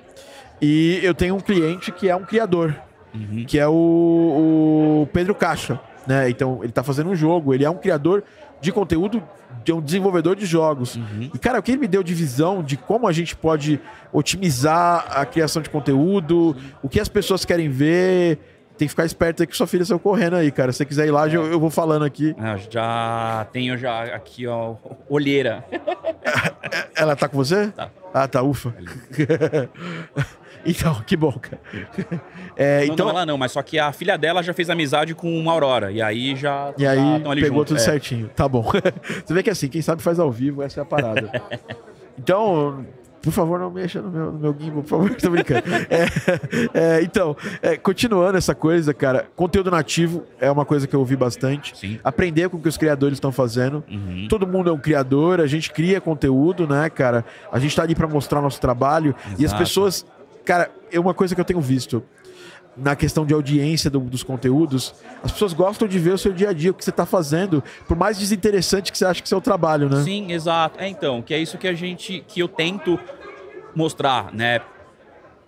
[0.61, 2.75] e eu tenho um cliente que é um criador,
[3.13, 3.45] Uhum.
[3.47, 6.29] que é o, o Pedro Caixa, né?
[6.29, 8.23] Então ele tá fazendo um jogo, ele é um criador
[8.59, 9.21] de conteúdo,
[9.63, 10.95] de um desenvolvedor de jogos.
[10.95, 11.29] Uhum.
[11.33, 13.79] E cara, o que ele me deu de visão de como a gente pode
[14.11, 18.39] otimizar a criação de conteúdo, o que as pessoas querem ver.
[18.77, 20.71] Tem que ficar esperto aí que sua filha saiu correndo aí, cara.
[20.71, 22.35] Se você quiser ir lá, eu, eu vou falando aqui.
[22.37, 24.75] Ah, já tenho já aqui, ó,
[25.09, 25.65] olheira.
[26.95, 27.69] Ela tá com você?
[27.69, 27.89] Tá.
[28.13, 28.75] Ah, tá, ufa.
[30.67, 31.59] então, que bom, cara.
[32.55, 35.15] É, Não, então, não, ela não, mas só que a filha dela já fez amizade
[35.15, 35.91] com uma Aurora.
[35.91, 36.73] E aí já.
[36.77, 37.67] E aí ali pegou junto.
[37.69, 37.79] tudo É.
[37.81, 38.29] Certinho.
[38.35, 38.63] Tá bom.
[39.25, 41.31] Você vê que assim, quem sabe faz ao vivo, essa é a parada.
[42.17, 42.85] então,
[43.21, 45.63] Por favor, não mexa no meu, no meu gimbal, por favor, tô brincando.
[45.89, 50.99] É, é, então, é, continuando essa coisa, cara, conteúdo nativo é uma coisa que eu
[50.99, 51.77] ouvi bastante.
[51.77, 51.99] Sim.
[52.03, 53.83] Aprender com o que os criadores estão fazendo.
[53.89, 54.27] Uhum.
[54.29, 57.25] Todo mundo é um criador, a gente cria conteúdo, né, cara?
[57.51, 59.13] A gente tá ali pra mostrar nosso trabalho.
[59.31, 59.61] E as Exato.
[59.61, 60.05] pessoas.
[60.47, 62.01] Cara, é uma coisa que eu tenho visto
[62.77, 64.93] na questão de audiência do- dos conteúdos,
[65.23, 67.61] as pessoas gostam de ver o seu dia a dia, o que você tá fazendo,
[67.87, 70.03] por mais desinteressante que você acha que o seu trabalho, né?
[70.03, 70.79] Sim, exato.
[70.79, 72.97] É, então, que é isso que a gente, que eu tento
[73.75, 74.61] mostrar, né?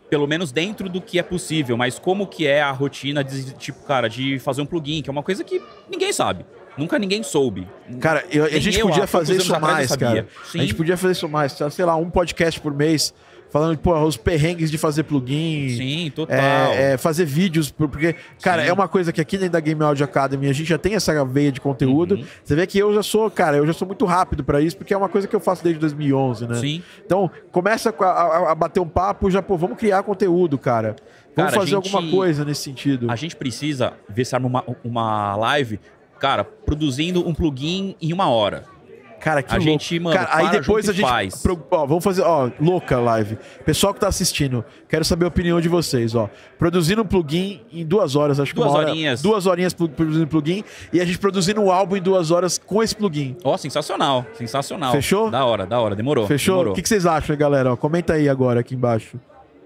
[0.09, 3.83] Pelo menos dentro do que é possível, mas como que é a rotina de, tipo,
[3.85, 6.45] cara, de fazer um plugin, que é uma coisa que ninguém sabe.
[6.75, 7.67] Nunca ninguém soube.
[7.99, 10.27] Cara, eu- a gente eu, podia fazer isso mais, cara.
[10.45, 10.59] Sim.
[10.59, 13.13] A gente podia fazer isso mais, sei lá, um podcast por mês,
[13.51, 15.69] falando, pô, os perrengues de fazer plugin.
[15.69, 16.37] Sim, total.
[16.37, 18.69] É, é, fazer vídeos, por- porque, cara, Sim.
[18.69, 21.23] é uma coisa que aqui dentro da Game Audio Academy a gente já tem essa
[21.25, 22.15] veia de conteúdo.
[22.15, 22.25] Uhum.
[22.43, 24.93] Você vê que eu já sou, cara, eu já sou muito rápido pra isso, porque
[24.93, 26.55] é uma coisa que eu faço desde 2011, né?
[26.55, 26.83] Sim.
[27.05, 30.95] Então, começa a, a- a bater um papo, já, pô, vamos criar conteúdo, cara.
[31.35, 33.09] Vamos Cara, fazer gente- alguma coisa nesse sentido.
[33.09, 35.79] A gente precisa ver se arma uma, uma live,
[36.19, 38.65] cara, produzindo um plugin em uma hora.
[39.19, 39.69] Cara, que A louco.
[39.69, 41.07] gente, mano, Cara, aí depois a gente.
[41.07, 41.35] faz.
[41.41, 43.37] pro- ó, vamos fazer, ó, louca live.
[43.65, 46.29] Pessoal que tá assistindo, quero saber a opinião de vocês, ó.
[46.57, 49.21] Produzindo um plugin em duas horas, acho que Duas uma hora- horinhas.
[49.21, 50.63] Duas horinhas pro- produzindo plugin
[50.93, 53.35] e a gente produzindo um álbum em duas horas com esse plugin.
[53.43, 54.91] Ó, sensacional, sensacional.
[54.91, 55.29] Fechou?
[55.29, 56.25] Da hora, da hora, demorou.
[56.27, 56.69] Fechou?
[56.69, 57.73] O que, que vocês acham, galera?
[57.73, 59.19] Ó, comenta aí agora, aqui embaixo.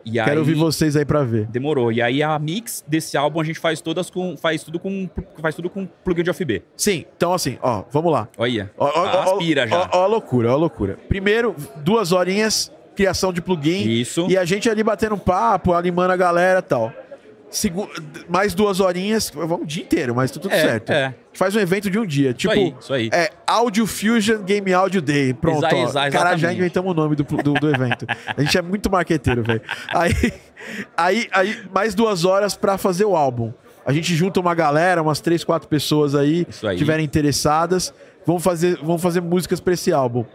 [0.06, 1.46] E Quero aí- ouvir vocês aí pra ver.
[1.48, 1.92] Demorou.
[1.92, 5.10] E aí a mix desse álbum a gente faz todas com faz tudo com
[5.42, 6.64] faz tudo com plugin de OFB.
[6.76, 8.28] Sim, então assim, ó, vamos lá.
[8.38, 8.72] Olha.
[8.78, 9.78] Ó, ó, Aspira ó, já.
[9.94, 10.98] Ó, ó a loucura, ó a loucura.
[11.08, 13.88] Primeiro, duas horinhas, criação de plugin.
[13.90, 14.28] Isso.
[14.30, 16.92] E a gente ali batendo papo, animando a galera e tal.
[17.56, 17.88] Segu-
[18.28, 20.90] mais duas horinhas, vamos o dia inteiro, mas tá tudo É, certo.
[20.92, 21.06] é.
[21.06, 22.34] A gente faz um evento de um dia.
[22.34, 23.10] Tipo, aí, isso aí.
[23.14, 25.34] É Audio Fusion Game Audio Day.
[25.36, 28.08] Pronto, Exa- exa- Cara, já inventamos o nome do, do, do evento.
[28.36, 29.62] A gente é muito marqueteiro, velho.
[29.90, 30.34] Aí,
[30.98, 33.54] aí, aí, mais duas horas pra fazer o álbum.
[33.86, 36.78] A gente junta uma galera, umas três, quatro pessoas aí, Isso aí.
[36.78, 37.94] tiverem interessadas,
[38.26, 40.26] vão fazer, vão fazer músicas pra esse álbum.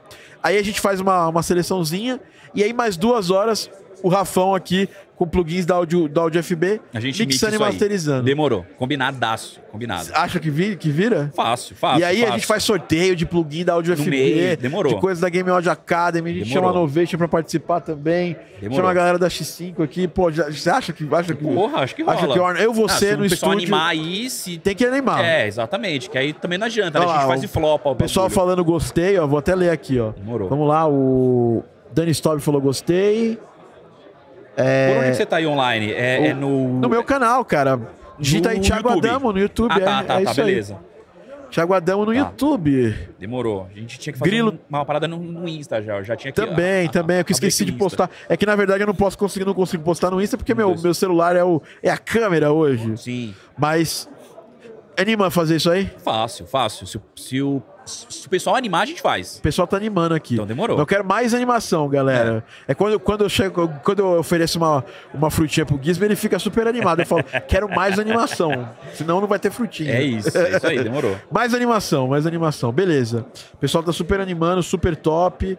[0.42, 2.20] Aí a gente faz uma, uma seleçãozinha,
[2.54, 3.70] e aí mais duas horas,
[4.02, 7.56] o Rafão aqui, com plugins da Audio, da Audio FB, A gente mixa mixando e
[7.56, 7.70] isso aí.
[7.72, 8.22] masterizando.
[8.22, 8.64] Demorou.
[8.78, 9.60] Combinadaço.
[9.72, 10.08] Combinado.
[10.14, 11.30] Acha que, vi, que vira?
[11.34, 12.00] Fácil, fácil.
[12.00, 12.34] e aí a fácil.
[12.34, 14.94] gente faz sorteio de plugin da Audio No FB, meio, demorou.
[14.94, 16.68] de coisas da Game Audio Academy, a gente Demorou.
[16.70, 18.36] chama a Novation pra participar também.
[18.60, 18.76] Demorou.
[18.76, 21.94] Chama a galera da X5 aqui, pô, já- você acha que acha que Porra, acho
[21.96, 22.16] que rola.
[22.16, 24.56] acha que orna- eu Ah, você se no estúdio animar aí, se...
[24.58, 25.24] tem que animar.
[25.24, 26.08] É, exatamente.
[26.08, 27.04] Que aí também não adianta, né?
[27.04, 27.80] Olha A gente faz o de flop.
[27.84, 30.12] ó, O pessoal falando gostei, ó, vou até ler aqui, ó.
[30.12, 30.48] Demorou.
[30.48, 33.36] Vamos lá, o Dani Stobb falou gostei.
[34.64, 35.92] Por onde que você tá aí online?
[35.92, 36.80] É, O- é no...
[36.80, 37.80] No meu canal, cara.
[38.18, 39.08] Digita aí Thiago YouTube.
[39.08, 40.36] Adamo no YouTube, Ah, tá, é, tá, é tá, aí.
[40.36, 40.76] beleza.
[41.50, 42.18] Thiago Adamo no Tá.
[42.18, 42.94] YouTube.
[43.18, 43.68] Demorou.
[43.74, 45.96] A gente tinha que fazer Grilo- um- uma parada no, no Insta já.
[45.98, 46.40] Eu já tinha que...
[46.44, 47.16] Também, a- a- também.
[47.18, 48.10] É que eu abrir esqueci de postar.
[48.28, 50.74] É que na verdade eu não posso conseguir, não consigo postar no Insta porque meu,
[50.76, 52.96] meu celular é, o, é a câmera hoje.
[52.98, 53.34] Sim.
[53.56, 54.08] Mas.
[54.98, 55.88] Anima a fazer isso aí?
[56.04, 56.84] Fácil, fácil.
[56.86, 59.38] Se, se o, se o pessoal animar, a gente faz.
[59.38, 60.34] O pessoal tá animando aqui.
[60.34, 60.78] Então demorou.
[60.78, 62.44] Eu quero mais animação, galera.
[62.66, 66.38] É, quando, quando eu chego, quando eu ofereço uma, uma frutinha pro Gizmo, ele fica
[66.38, 67.00] super animado.
[67.00, 68.68] Eu falo, quero mais animação.
[68.94, 69.92] Senão não vai ter frutinha.
[69.92, 71.16] É isso, é isso aí, demorou.
[71.30, 72.72] Mais animação, mais animação.
[72.72, 73.24] Beleza.
[73.54, 75.58] O pessoal tá super animando, super top.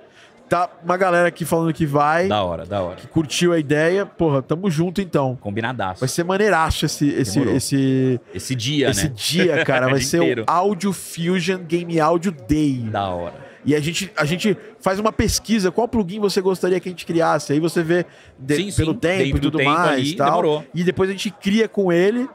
[0.49, 2.27] Tá uma galera aqui falando que vai.
[2.27, 2.97] Da hora, da hora.
[3.11, 4.05] Curtiu a ideia.
[4.05, 5.37] Porra, tamo junto então.
[5.39, 5.99] Combinadaço.
[5.99, 7.55] Vai ser maneiraço esse, esse, Demorou.
[7.55, 9.13] esse, Esse dia, esse né?
[9.15, 9.87] dia, cara.
[9.91, 10.41] Vai ser inteiro.
[10.47, 12.79] o Audio Fusion Game Audio Day.
[12.91, 13.49] Da hora.
[13.65, 17.05] E a gente, a gente faz uma pesquisa, qual plugin você gostaria que a gente
[17.05, 17.51] criasse?
[17.53, 18.05] Aí você vê
[18.39, 20.27] de- Sim, pelo sim, tempo e do tudo tempo mais ali, tal.
[20.29, 20.65] demorou.
[20.73, 22.27] E depois a gente cria com ele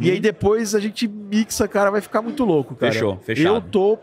[0.00, 2.92] E aí depois a gente mixa, cara, vai ficar muito louco, cara.
[2.92, 3.54] Fechou, fechado.
[3.56, 3.98] Eu tô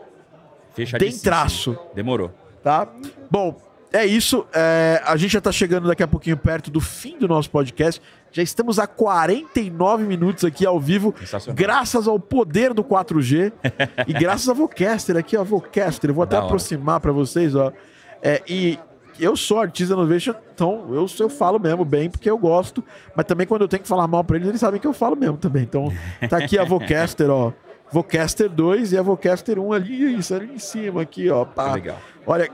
[0.74, 1.12] Fechadíssimo.
[1.12, 1.76] Tem traço.
[1.94, 2.30] Demorou.
[2.66, 2.88] Tá?
[3.30, 3.56] Bom,
[3.92, 4.44] é isso.
[4.52, 8.02] É, a gente já tá chegando daqui a pouquinho perto do fim do nosso podcast.
[8.32, 11.14] Já estamos a 49 minutos aqui ao vivo,
[11.54, 13.52] graças ao poder do 4G
[14.08, 16.10] e graças a Vocaster aqui, ó, Vocaster.
[16.10, 17.72] Eu vou até Da aproximar para vocês, ó.
[18.20, 18.80] É, e
[19.18, 22.82] eu sou artista innovation, então eu, eu falo mesmo bem porque eu gosto,
[23.14, 25.16] mas também quando eu tenho que falar mal para eles, eles sabem que eu falo
[25.16, 25.62] mesmo também.
[25.62, 25.92] Então,
[26.28, 27.52] tá aqui a Vocaster, ó.
[27.90, 31.44] Vocaster 2 e a Vocaster 1 ali, isso ali em cima aqui, ó.
[31.44, 31.72] Pá.
[31.74, 31.98] Legal.
[32.26, 32.50] Olha,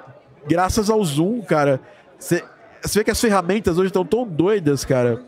[0.46, 1.80] graças ao Zoom, cara,
[2.18, 2.42] você
[2.94, 5.22] vê que as ferramentas hoje estão tão doidas, cara,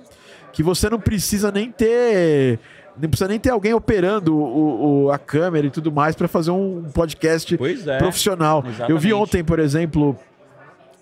[0.53, 2.59] que você não precisa nem ter.
[2.97, 6.53] Não precisa nem ter alguém operando o, o- a câmera e tudo mais para fazer
[6.53, 7.53] um podcast
[7.89, 7.99] é.
[7.99, 8.63] profissional.
[8.65, 9.03] Eu Exatamente.
[9.03, 10.17] vi ontem, por exemplo,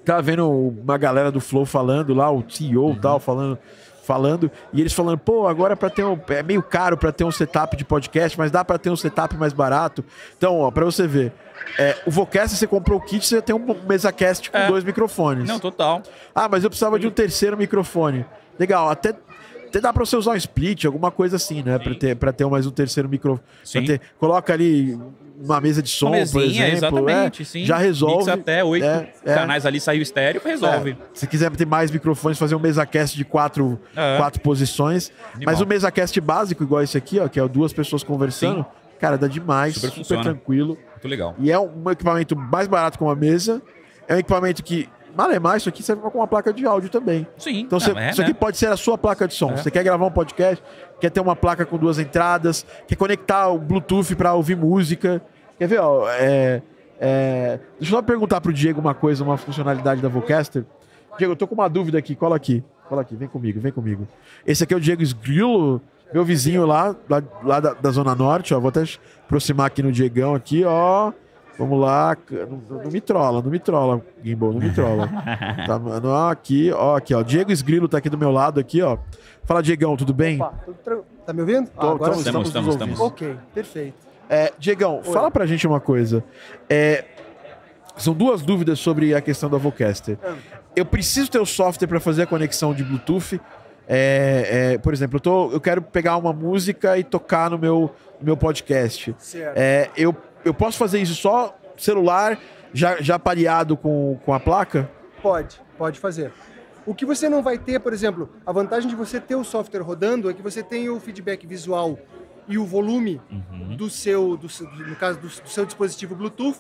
[0.05, 2.93] tava vendo uma galera do Flow falando lá, o CEO Uhum.
[2.93, 3.59] e tal, falando,
[4.05, 7.31] falando, e eles falando, pô, agora para ter um, é meio caro para ter um
[7.31, 10.05] setup de podcast, mas dá para ter um setup mais barato.
[10.37, 11.33] Então, ó, para você ver,
[11.79, 14.67] é, o Vocast você comprou o kit, você tem um MesaCast com É.
[14.67, 15.49] dois microfones.
[15.49, 16.03] Não, total.
[16.35, 18.27] Ah, mas eu precisava de um terceiro microfone.
[18.59, 19.15] Legal, até,
[19.69, 21.79] até dá pra você usar um split, alguma coisa assim, né?
[21.79, 23.41] Pra ter, pra ter mais um terceiro microfone.
[24.19, 24.99] Coloca ali
[25.45, 26.99] uma mesa de som, Uma por mesinha, exemplo.
[27.01, 27.65] exatamente, é, sim.
[27.65, 28.19] Já resolve.
[28.19, 29.35] Mixa até oito É, é.
[29.35, 30.93] canais ali, saiu estéreo, resolve.
[30.93, 34.17] É, se quiser ter mais microfones, fazer um MesaCast de quatro, É.
[34.19, 35.11] quatro posições.
[35.35, 35.53] Animal.
[35.55, 38.65] Mas o MesaCast básico, igual esse aqui, ó, que é duas pessoas conversando,
[39.01, 40.79] cara, dá demais, Super super, tranquilo.
[40.93, 41.35] Muito legal.
[41.39, 43.61] E é um equipamento mais barato que uma mesa.
[44.07, 47.27] É um equipamento que, malemar, isso aqui serve com uma placa de áudio também.
[47.37, 47.61] Sim.
[47.61, 48.27] Então, você- é, isso né?
[48.29, 49.51] aqui pode ser a sua placa de som.
[49.53, 49.57] É.
[49.57, 50.63] Você quer gravar um podcast,
[51.01, 55.21] quer ter uma placa com duas entradas, quer conectar o Bluetooth para ouvir música.
[55.63, 56.09] Quer ver, ó?
[56.11, 56.61] É,
[56.99, 60.65] é, Deixa eu só perguntar pro Diego uma coisa, uma funcionalidade da Vocaster.
[61.17, 62.17] Diego, eu tô com uma dúvida aqui.
[62.17, 62.65] Cola aqui.
[62.89, 64.09] Cola aqui, vem comigo, vem comigo.
[64.45, 65.81] Esse aqui é o Diego Sgrillo,
[66.13, 68.59] meu vizinho lá, lá, lá da, da Zona Norte, ó.
[68.59, 68.83] Vou até
[69.25, 71.13] aproximar aqui no Diegão aqui, ó.
[71.57, 72.17] Vamos lá.
[72.29, 75.09] Não, não me trola, não me trola, Gimbal, não me trola.
[75.65, 77.23] Tá, mano, ó, aqui, ó, aqui, ó.
[77.23, 78.99] Diego Esgrilo tá aqui do meu lado, aqui, ó.
[79.45, 80.43] Fala, Diegão, tudo bem?
[80.43, 81.69] Opa, tudo tá me ouvindo?
[81.71, 82.15] Tô- Ah, agora.
[82.15, 83.01] Estamos, estamos estamos, estamos.
[83.01, 84.02] Ok, perfeito.
[84.29, 86.25] É, Diegão, fala pra gente uma coisa.
[86.69, 87.05] É,
[87.97, 90.19] são duas dúvidas sobre a questão da Vocaster.
[90.75, 93.41] Eu preciso ter o software para fazer a conexão de Bluetooth.
[93.87, 97.91] É, é, por exemplo, eu, tô, eu quero pegar uma música e tocar no meu,
[98.19, 99.15] no meu podcast.
[99.55, 102.39] É, eu, eu posso fazer isso só celular,
[102.73, 104.91] já, já pareado com, com a placa?
[105.21, 106.33] Pode, pode fazer.
[106.85, 109.83] O que você não vai ter, por exemplo, a vantagem de você ter o software
[109.83, 111.99] rodando é que você tem o feedback visual
[112.49, 113.77] e o volume Uhum.
[113.77, 114.49] do seu, do,
[114.89, 116.59] no caso do, do seu dispositivo Bluetooth,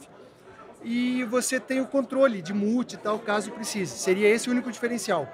[0.84, 3.96] e você tem o controle de mute e tal, caso precise.
[3.98, 5.28] Seria esse o único diferencial.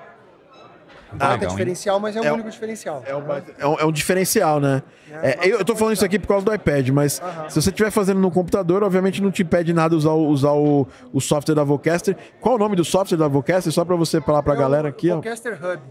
[1.11, 1.49] Não Ah, é legal, hein?
[1.57, 3.03] diferencial, mas é o É o- único diferencial.
[3.07, 4.83] É, uma- é um, é um diferencial, né?
[5.11, 7.49] É, eu, eu tô falando isso aqui por causa do iPad, mas Aham.
[7.49, 10.87] se você estiver fazendo no computador, obviamente não te impede nada usar, o- usar o,
[11.11, 12.15] o software da Vocaster.
[12.43, 13.73] Qual o nome do software da Vocaster?
[13.73, 15.11] Só pra você falar pra É o galera aqui.
[15.11, 15.83] Vocaster Hub.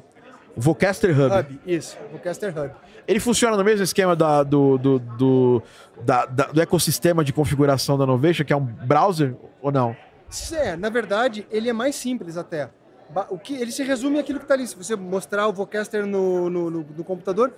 [0.58, 1.34] Vocaster Hub.
[1.36, 1.98] Hub, isso.
[2.12, 2.72] Vocaster Hub.
[3.08, 5.64] Ele funciona no mesmo esquema da- do, do, do,
[6.04, 9.96] da- da- do ecossistema de configuração da Novation, que é um browser ou não?
[10.52, 12.70] É, na verdade, ele é mais simples até.
[13.30, 14.68] O que, ele se resume àquilo que está ali.
[14.68, 17.54] Se você mostrar o Vocaster no, no, no- no computador,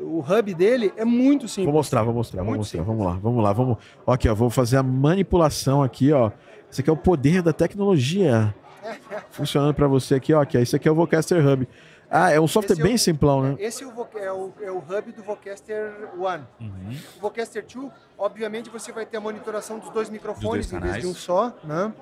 [0.00, 1.74] o hub dele é muito Vou simples.
[1.74, 2.78] mostrar, vou mostrar, vou mostrar.
[2.78, 2.86] simples.
[2.96, 3.76] Vamos lá, vamos lá, vamos.
[4.06, 6.30] Aqui, ó, vou fazer a manipulação aqui, ó.
[6.72, 8.54] Esse aqui é o poder da tecnologia.
[9.30, 10.40] Funcionando pra você aqui, ó.
[10.40, 10.60] Aqui, ó.
[10.62, 11.68] Esse aqui é o Vocaster Hub.
[12.10, 13.56] Ah, é um software Esse é o- bem simplão, né?
[13.58, 16.44] Esse é o, é, o, é o hub do Vocaster One.
[16.60, 16.96] Uhum.
[17.16, 20.86] O Vocaster 2, obviamente, você vai ter a monitoração dos dois microfones Dos dois em
[20.92, 21.92] vez de um só, né?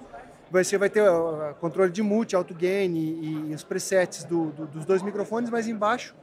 [0.50, 4.66] Você vai ter uh, controle de mute, alto gain e, e os presets do- do-
[4.66, 6.14] dos dois microfones, mas embaixo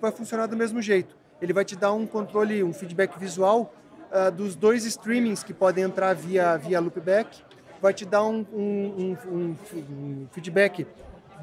[0.00, 1.14] vai funcionar do mesmo jeito.
[1.40, 3.72] Ele vai te dar um controle, um feedback visual
[4.10, 7.42] uh, dos dois streamings que podem entrar via, via loopback.
[7.80, 9.56] Vai te dar um, um- um- um-
[9.92, 10.86] um feedback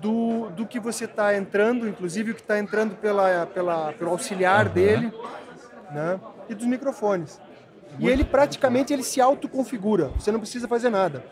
[0.02, 4.66] do, do que você está entrando, inclusive o que está entrando pela, pela, pelo auxiliar
[4.66, 4.74] Aham.
[4.74, 5.14] dele,
[5.92, 6.20] né?
[6.50, 7.40] E dos microfones.
[8.00, 10.10] E ele praticamente ele se autoconfigura.
[10.20, 11.24] Você não precisa fazer nada.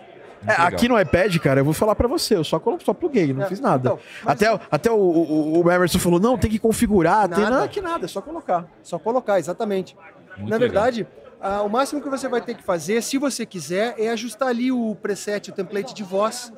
[0.47, 3.43] É, aqui no iPad, cara, eu vou falar pra você, eu só, só pluguei, não
[3.43, 3.89] É, fiz nada.
[3.89, 7.49] então, mas- até até o, o, o Emerson falou, não, tem que configurar, tem Nada.
[7.57, 8.65] nada que nada, é só colocar.
[8.81, 9.95] Só colocar, exatamente.
[10.37, 10.59] Muito Na legal.
[10.59, 11.07] verdade,
[11.39, 14.71] ah, o máximo que você vai ter que fazer, se você quiser, é ajustar ali
[14.71, 16.51] o preset, o template de voz.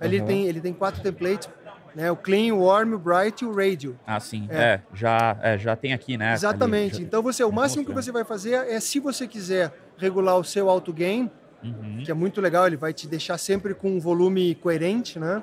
[0.00, 1.48] Ali ele, tem, ele tem quatro templates,
[1.94, 2.10] né?
[2.10, 3.98] O clean, o warm, o bright e o radio.
[4.06, 4.46] Ah, sim.
[4.50, 4.56] É.
[4.62, 6.32] É, já, é, já tem aqui, né?
[6.32, 6.94] Exatamente.
[6.94, 10.36] Ali, já- Então você, o máximo que você vai fazer é, se você quiser regular
[10.38, 11.30] o seu auto gain,
[11.62, 12.02] Uhum.
[12.02, 15.42] que é muito legal, ele vai te deixar sempre com um volume coerente, né?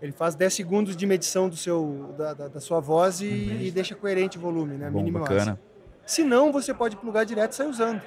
[0.00, 3.70] Ele faz 10 segundos de medição do seu, da, da, da sua voz e, e
[3.72, 4.88] deixa coerente o volume, né?
[4.88, 5.58] Bom, Mínimo bacana.
[6.06, 8.00] Se não, você pode plugar direto e sair usando.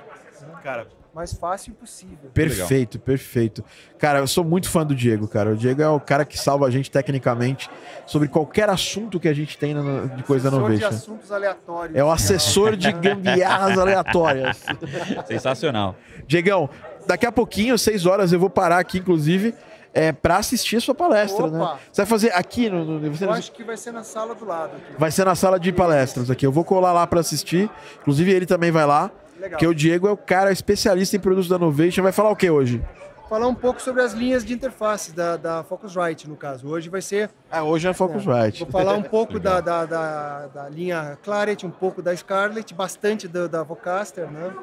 [0.64, 2.32] Cara, Mais fácil possível.
[2.34, 3.64] perfeito, perfeito.
[3.99, 5.51] Cara, eu sou muito fã do Diego, cara.
[5.51, 7.70] O Diego é o cara que salva a gente tecnicamente
[8.05, 11.95] sobre qualquer assunto que a gente tem na- de coisa Assessor de assuntos aleatórios.
[11.97, 14.64] É o assessor de gambiarras aleatórias.
[15.28, 15.95] Sensacional.
[16.28, 16.70] Diegão,
[17.05, 19.53] daqui a pouquinho, seis horas, eu vou parar aqui, inclusive,
[19.93, 21.57] é, para assistir a sua palestra, Opa.
[21.57, 21.80] né?
[21.91, 22.84] Você vai fazer aqui no.
[22.99, 24.72] no- você- Eu acho que vai ser na sala do lado.
[24.76, 24.93] Aqui.
[24.97, 26.43] Vai ser na sala de palestras aqui.
[26.45, 27.70] Eu vou colar lá para assistir.
[28.01, 29.11] Inclusive, ele também vai lá.
[29.44, 29.58] Legal.
[29.60, 32.02] Porque o Diego é o cara especialista em produtos da Novation.
[32.02, 32.82] Vai falar o que hoje?
[33.28, 36.66] Falar um pouco sobre as linhas de interface da, da Focusrite, no caso.
[36.70, 38.64] Hoje vai ser Ah, hoje é Focusrite.
[38.64, 43.28] Vou falar um pouco da, da, da, da linha Claret, um pouco da Scarlett, bastante
[43.28, 44.54] da, da Vocaster, né?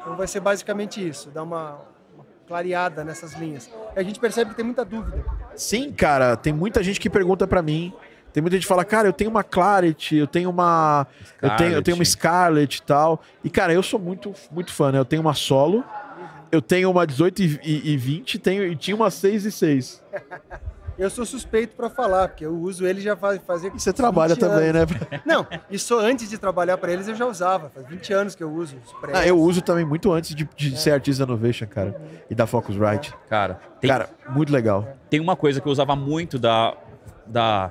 [0.00, 1.78] Então vai ser basicamente isso, dar uma,
[2.14, 3.68] uma clareada nessas linhas.
[3.96, 5.24] E a gente percebe que tem muita dúvida.
[5.56, 7.92] Sim, cara, tem muita gente que pergunta pra mim.
[8.32, 11.06] Tem muita gente que fala, cara, eu tenho uma Claret, eu tenho uma.
[11.40, 13.20] Eu tenho, eu tenho uma Scarlett e tal.
[13.42, 14.98] E, cara, eu sou muito, muito fã, né?
[14.98, 15.84] Eu tenho uma solo,
[16.52, 20.02] eu tenho uma 18 e, e, e 20 tenho, e tinha uma 6 e 6.
[21.00, 23.72] Eu sou suspeito para falar, porque eu uso ele já faz fazer.
[23.74, 24.90] E você trabalha 20 também, anos.
[24.90, 25.22] né?
[25.24, 27.70] Não, isso antes de trabalhar para eles eu já usava.
[27.70, 29.12] Faz 20 anos que eu uso os pré.
[29.14, 31.98] Ah, eu uso também muito antes de, de ser artista da Novation, cara.
[32.28, 33.14] E da Focusrite.
[33.30, 34.86] Cara, tem, Cara, muito legal.
[35.08, 36.76] tem uma coisa que eu usava muito da,
[37.26, 37.70] da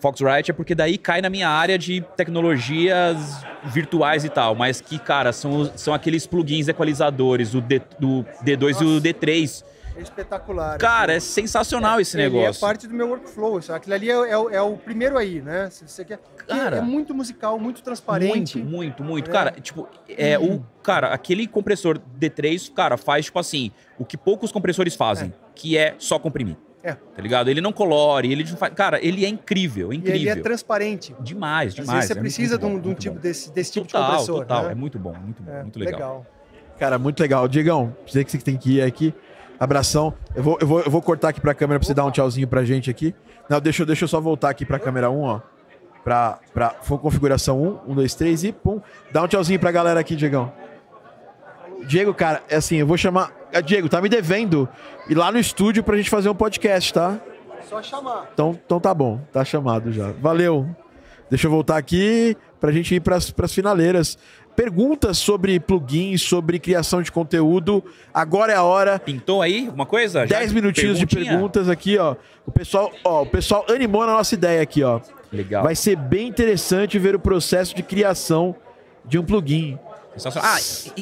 [0.00, 4.98] Foxrite, é porque daí cai na minha área de tecnologias virtuais e tal, mas que,
[4.98, 9.64] cara, são, são aqueles plugins equalizadores, o D, do D2 e o D3.
[9.96, 10.76] É espetacular.
[10.76, 12.58] Cara, é sensacional esse Ele negócio.
[12.58, 13.58] é parte do meu workflow.
[13.70, 15.70] Aquilo ali é, é o- é o primeiro aí, né?
[15.70, 16.18] Se você quer.
[16.46, 16.76] Cara.
[16.76, 18.58] é muito musical, muito transparente.
[18.58, 19.30] Muito, muito, muito.
[19.30, 19.32] É.
[19.32, 20.62] Cara, tipo, é o.
[20.82, 25.94] Cara, aquele compressor D3, cara, faz, tipo assim, o que poucos compressores fazem, que é
[25.98, 26.56] só comprimir.
[26.86, 26.92] É.
[26.94, 27.48] Tá ligado?
[27.48, 28.72] Ele não colore, ele não faz.
[28.74, 30.20] Cara, ele é incrível, E incrível.
[30.20, 31.14] ele é transparente.
[31.20, 31.92] Demais, Às demais.
[31.94, 34.10] vezes você é precisa de um, bom, de um tipo desse, desse tipo de Total,
[34.10, 34.38] compressor.
[34.40, 34.62] total.
[34.64, 34.72] né?
[34.72, 36.24] É muito bom, muito bom, É, muito legal.
[36.78, 37.48] Cara, muito legal.
[37.48, 39.12] Diegão, sei que você tem que ir aqui.
[39.58, 40.12] Abração.
[40.34, 42.46] Eu vou, eu vou, eu vou cortar aqui pra câmera pra você dar um tchauzinho
[42.46, 43.14] pra gente aqui.
[43.48, 45.40] Não, deixa, eu- deixa eu só voltar aqui pra câmera 1, ó.
[46.04, 46.68] Pra, pra
[47.00, 48.80] configuração 1, 1, 2, 3 e pum.
[49.10, 50.52] Dá um tchauzinho pra galera aqui, Diegão.
[51.84, 53.32] Diego, cara, é assim, eu vou chamar.
[53.52, 54.68] Ah, Diego, tá me devendo
[55.08, 57.18] ir lá no estúdio pra gente fazer um podcast, tá?
[57.68, 58.30] Só chamar.
[58.32, 60.12] Então, então tá bom, tá chamado já.
[60.20, 60.68] Valeu.
[61.28, 64.16] Deixa eu voltar aqui pra gente ir pras, pras finaleiras.
[64.54, 67.84] Perguntas sobre plugins, sobre criação de conteúdo.
[68.14, 68.98] Agora é a hora.
[68.98, 70.26] Pintou aí alguma coisa?
[70.26, 72.16] Já 10 minutinhos de perguntas aqui, ó.
[72.46, 75.00] O pessoal, ó, o pessoal animou na nossa ideia aqui, ó.
[75.32, 75.62] Legal.
[75.62, 78.54] Vai ser bem interessante ver o processo de criação
[79.04, 79.78] de um plugin.
[80.16, 80.50] Sensacional.
[80.50, 80.58] Ah,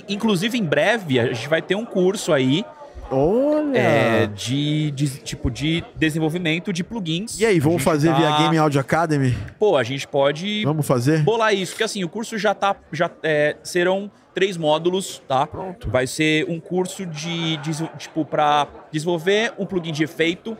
[0.09, 2.65] inclusive em breve a gente vai ter um curso aí
[3.11, 3.79] Olha!
[3.79, 7.39] é, de, de tipo de desenvolvimento de plugins.
[7.39, 9.37] E aí, vamos fazer tá- via Game Audio Academy?
[9.59, 11.23] Pô, a gente pode Vamos fazer?
[11.23, 12.75] bolar isso, porque assim, o curso já tá.
[12.93, 15.47] Já, é, serão três módulos, tá?
[15.47, 15.89] Pronto.
[15.91, 20.57] Vai ser um curso de, de tipo, para desenvolver um plugin de efeito.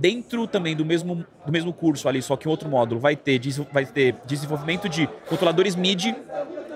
[0.00, 3.38] Dentro também do mesmo, do mesmo curso ali, só que em outro módulo, vai ter,
[3.70, 6.16] vai ter desenvolvimento de controladores MIDI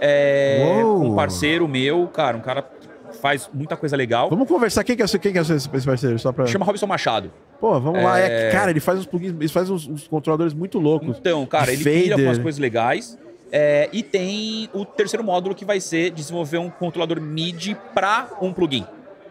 [0.01, 4.29] é, um parceiro meu, cara, um cara que faz muita coisa legal.
[4.29, 4.85] Vamos conversar.
[4.85, 6.18] Quem que é, quem que é esse parceiro?
[6.18, 6.47] Só pra...
[6.47, 7.33] Chama Robson Machado.
[7.59, 8.20] Pô, vamos lá.
[8.20, 8.51] É, É.
[8.51, 11.16] cara, ele faz uns plugins, ele faz uns, uns controladores muito loucos.
[11.18, 12.03] Então, cara, ele Fader.
[12.03, 13.18] pira com as coisas legais.
[13.51, 18.53] É, e tem o terceiro módulo que vai ser desenvolver um controlador MIDI para um
[18.53, 18.85] plugin.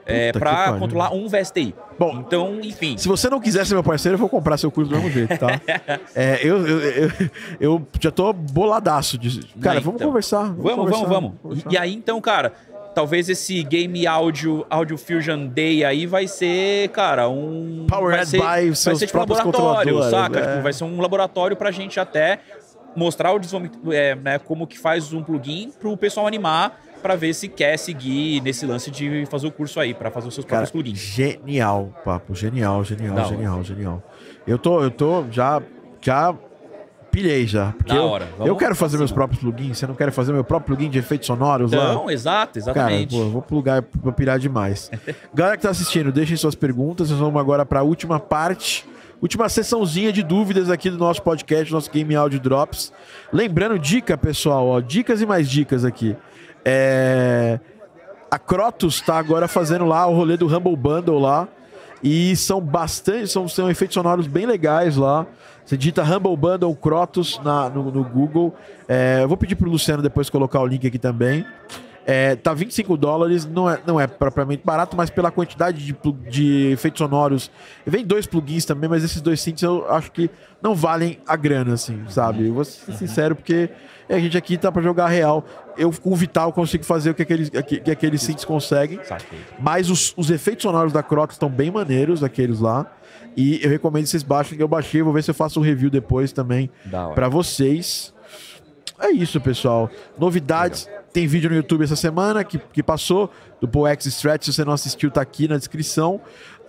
[0.05, 0.79] É, para pariu.
[0.79, 1.73] controlar um VSTI.
[1.97, 2.97] Bom, Então, enfim.
[2.97, 5.37] Se você não quiser ser meu parceiro, eu vou comprar seu curso do mesmo jeito,
[5.37, 5.61] tá?
[6.15, 7.11] É, eu, eu, eu,
[7.59, 9.17] eu já tô boladaço.
[9.17, 9.45] De...
[9.61, 10.07] Cara, Não, vamos então.
[10.07, 10.43] conversar.
[10.43, 11.31] Vamos, vamos, conversar, vamos.
[11.41, 11.69] conversar.
[11.69, 12.53] E, e aí, então, cara,
[12.93, 17.85] talvez esse Game Audio, Audio Fusion Day aí vai ser, cara, um.
[17.89, 20.39] Powered vai ser, by vai seus ser tipo um próprios laboratório, saca?
[20.39, 20.47] é.
[20.47, 22.39] Tipo, vai ser um laboratório pra gente até
[22.95, 23.39] mostrar o
[23.91, 28.41] é, né, como que faz um plugin pro pessoal animar pra ver se quer seguir
[28.41, 30.99] nesse lance de fazer o curso aí, pra fazer os seus Cara, próprios plugins.
[30.99, 32.33] genial, papo.
[32.33, 33.29] Genial, genial, Da hora.
[33.35, 34.03] genial, genial.
[34.47, 35.61] Eu tô, eu tô já,
[36.01, 36.33] já
[37.11, 37.73] pilhei já.
[37.73, 39.77] Porque Da eu, eu quero fazer meus próprios plugins.
[39.77, 41.91] Você não quer fazer meu próprio plugin de efeitos sonoros lá?
[41.91, 43.15] Então, exato, Cara, exatamente.
[43.15, 44.89] pô, eu vou plugar, vou pirar demais.
[45.33, 47.09] Galera que tá assistindo, deixem suas perguntas.
[47.11, 48.83] Nós vamos agora para a última parte,
[49.21, 52.91] última sessãozinha de dúvidas aqui do nosso podcast, nosso Game Audio Drops.
[53.31, 56.15] Lembrando, dica, pessoal, ó, dicas e mais dicas aqui.
[56.65, 57.59] É...
[58.29, 61.47] A Crotus tá agora fazendo lá o rolê do Humble Bundle lá.
[62.03, 65.25] E são bastante, são, são efeitos sonoros bem legais lá.
[65.65, 68.53] Você digita Humble Bundle Crotus na, no, no Google.
[68.87, 71.45] É, eu vou pedir pro Luciano depois colocar o link aqui também.
[72.05, 75.95] É, tá 25 dólares, não é, não é propriamente barato, mas pela quantidade de,
[76.29, 77.49] de efeitos sonoros.
[77.85, 80.29] Vem dois plugins também, mas esses dois synths eu acho que
[80.61, 82.47] não valem a grana, assim, sabe?
[82.47, 83.69] Eu vou ser sincero, porque
[84.09, 85.45] a gente aqui tá pra jogar real.
[85.77, 88.99] Eu com o Vital consigo fazer o que aqueles, que, que aqueles synths conseguem.
[89.03, 89.39] Saquei.
[89.59, 92.91] Mas os, os efeitos sonoros da Crocs estão bem maneiros, aqueles lá.
[93.35, 95.01] E eu recomendo que vocês baixem, que eu baixei.
[95.01, 96.69] Vou ver se eu faço um review depois também
[97.15, 98.13] pra vocês.
[98.99, 99.89] É isso, pessoal.
[100.17, 100.87] Novidades.
[101.11, 103.29] Tem vídeo no YouTube essa semana que, que passou
[103.61, 104.45] do PoX Stretch.
[104.45, 106.21] Se você não assistiu, tá aqui na descrição.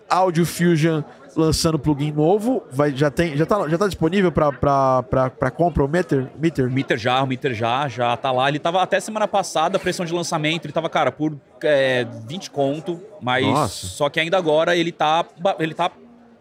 [0.09, 1.03] Audio Fusion
[1.37, 2.63] lançando plugin novo.
[2.71, 6.31] Vai, já, tem, já, tá, já tá disponível pra compra o Meter?
[6.39, 6.71] Meter?
[6.71, 8.49] Meter já, o Meter já, já tá lá.
[8.49, 13.01] Ele tava até semana passada, pressão de lançamento, ele tava, cara, por é, 20 conto,
[13.21, 13.87] mas Nossa.
[13.87, 15.25] só que ainda agora ele tá,
[15.59, 15.91] ele tá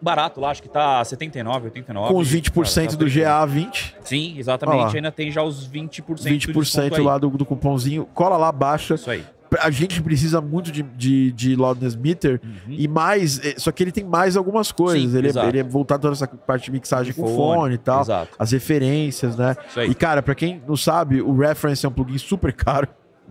[0.01, 2.13] barato lá, acho que tá 79, 89.
[2.13, 3.11] Com os 20% Cara, tá do bom.
[3.11, 3.93] GA20.
[4.03, 4.95] Sim, exatamente.
[4.95, 7.01] Ainda tem já os 20%, de 20% desconto aí.
[7.01, 8.05] lá do, do cupomzinho.
[8.13, 8.95] Cola lá, baixa.
[8.95, 9.23] Isso aí.
[9.61, 13.39] A gente precisa muito de, de, de Loudness Meter e mais.
[13.45, 15.03] eh, Só que ele tem mais algumas coisas.
[15.03, 15.11] Uhum.
[15.11, 18.01] Sim, ele, é, ele é voltado toda essa parte de mixagem com fone e tal.
[18.01, 18.35] Exato.
[18.39, 19.55] As referências, né?
[19.89, 22.87] E, cara, pra quem não sabe, o Reference é um plugin super caro.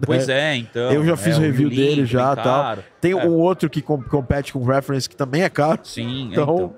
[0.07, 0.55] Pois né?
[0.55, 0.91] é, então.
[0.91, 2.79] Eu já fiz é, o review Link, dele já, bem tal.
[3.01, 3.16] Tem É.
[3.27, 5.81] um outro que com- compete com o Reference que também é caro.
[5.85, 6.75] Sim, é, Então, então.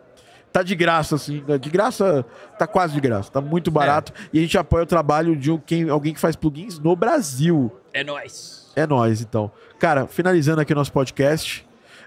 [0.53, 1.43] tá de graça, assim.
[1.47, 1.57] né?
[1.57, 2.25] De graça,
[2.59, 3.31] tá quase de graça.
[3.31, 4.13] Tá muito barato.
[4.33, 7.71] E a gente apoia o trabalho de um- quem, alguém que faz plugins no Brasil.
[7.93, 8.64] É nóis.
[8.77, 9.51] É nóis, então.
[9.79, 11.67] Cara, finalizando aqui o nosso podcast.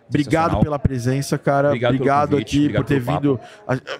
[0.09, 1.67] Obrigado pela presença, cara.
[1.67, 3.39] Obrigado Obrigado, convite, aqui obrigado por ter vindo.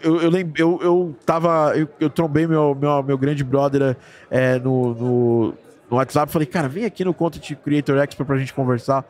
[0.01, 1.74] Eu, eu, eu, eu tava.
[1.76, 3.95] Eu, eu trombei meu, meu, meu grande brother
[4.32, 5.53] é, no, no,
[5.89, 6.32] no WhatsApp.
[6.32, 9.05] Falei, cara, vem aqui no Content Creator Expo pra gente conversar.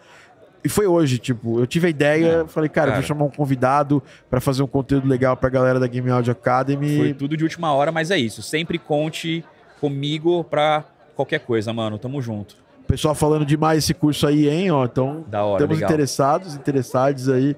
[0.64, 3.00] E foi hoje, tipo, eu tive a ideia, É, falei, cara, cara.
[3.00, 6.98] vou chamar um convidado pra fazer um conteúdo legal pra galera da Game Audio Academy.
[6.98, 8.42] Foi tudo de última hora, mas é isso.
[8.42, 9.46] Sempre conte
[9.80, 10.84] comigo pra
[11.16, 11.98] qualquer coisa, mano.
[12.00, 12.67] Tamo junto.
[12.88, 14.86] Pessoal falando demais esse curso aí, hein, ó.
[14.86, 15.90] Então, Da hora, Estamos legal.
[15.92, 17.56] interessados, interessados aí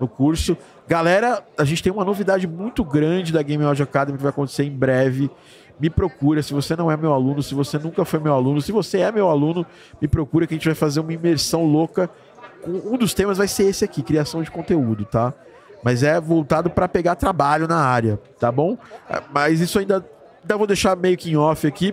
[0.00, 0.56] no curso.
[0.88, 4.64] Galera, a gente tem uma novidade muito grande da Game Audio Academy que vai acontecer
[4.64, 5.30] em breve.
[5.78, 8.72] Me procura, se você não é meu aluno, se você nunca foi meu aluno, se
[8.72, 9.64] você é meu aluno,
[10.00, 12.10] me procura que a gente vai fazer uma imersão louca.
[12.66, 15.32] Um dos temas vai ser esse aqui, criação de conteúdo, tá?
[15.82, 18.76] Mas é voltado para pegar trabalho na área, tá bom?
[19.32, 20.04] Mas isso ainda,
[20.42, 21.92] ainda vou deixar meio que em off aqui,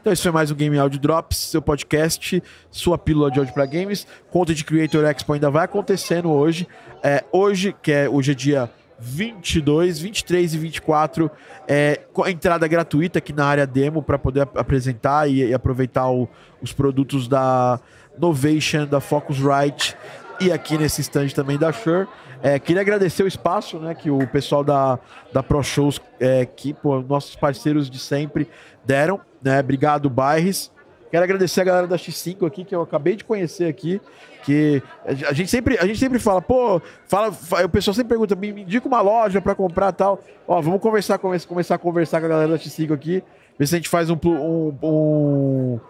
[0.00, 3.66] então esse foi mais um Game Audio Drops, seu podcast, sua pílula de áudio para
[3.66, 4.06] games.
[4.30, 6.66] Content Creator Expo ainda vai acontecendo hoje.
[7.02, 8.70] É, hoje, que é hoje é dia
[9.00, 11.30] 22, 23 e 24,
[11.66, 15.54] é, com a entrada gratuita aqui na área demo para poder ap- apresentar e, e
[15.54, 16.28] aproveitar o-
[16.60, 17.78] os produtos da
[18.18, 19.96] Novation, da Focusrite
[20.40, 22.06] e aqui nesse stand também da Shure.
[22.42, 24.98] É, queria agradecer o espaço, né, que o pessoal da,
[25.32, 28.48] da Pro Shows, é, que, pô, nossos parceiros de sempre
[28.84, 30.70] deram, né, obrigado, Bairres.
[31.10, 33.98] Quero agradecer a galera da X5 aqui, que eu acabei de conhecer aqui,
[34.44, 34.82] que
[35.26, 38.52] a gente sempre, a gente sempre fala, pô, fala, fa- o pessoal sempre pergunta, me,
[38.52, 40.22] me indica uma loja pra comprar tal.
[40.46, 43.24] Ó, vamos conversar, come- começar a conversar com a galera da X5 aqui,
[43.58, 45.80] ver se a gente faz um, um, um-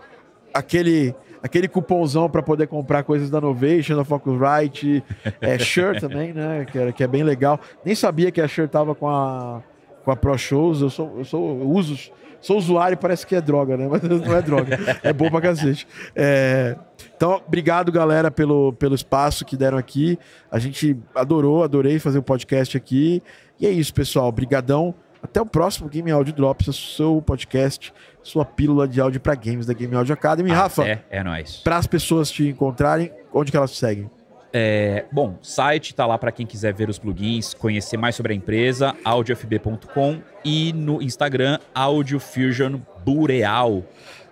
[0.53, 5.05] aquele aquele cupomzão pra poder comprar coisas da Novation, da Focusrite,
[5.41, 7.61] é Shure também, né, que é, que é bem legal.
[7.85, 9.63] Nem sabia que a Shure tava com a
[10.05, 11.97] com a Pro Shows, eu sou eu sou eu uso
[12.41, 13.89] Sou usuário e parece que é droga, né?
[13.91, 14.79] Mas não é droga.
[15.03, 15.87] É bom pra cacete.
[16.15, 16.77] É,
[17.17, 20.19] Então, obrigado, galera, pelo, pelo espaço que deram aqui.
[20.51, 23.23] A gente adorou, adorei fazer o podcast aqui.
[23.59, 24.29] E é isso, pessoal.
[24.29, 24.95] Obrigadão.
[25.21, 27.93] Até o próximo Game Audio Drops, seu podcast,
[28.23, 30.51] sua pílula de áudio para games da Game Audio Academy.
[30.51, 31.57] Rafa, É, é nóis.
[31.59, 34.11] para as pessoas te encontrarem, onde que elas te seguem?
[34.53, 38.37] É, bom, site tá lá para quem quiser ver os plugins, conhecer mais sobre a
[38.37, 43.85] empresa, audiofb.com e no Instagram Audiofusion Bureal.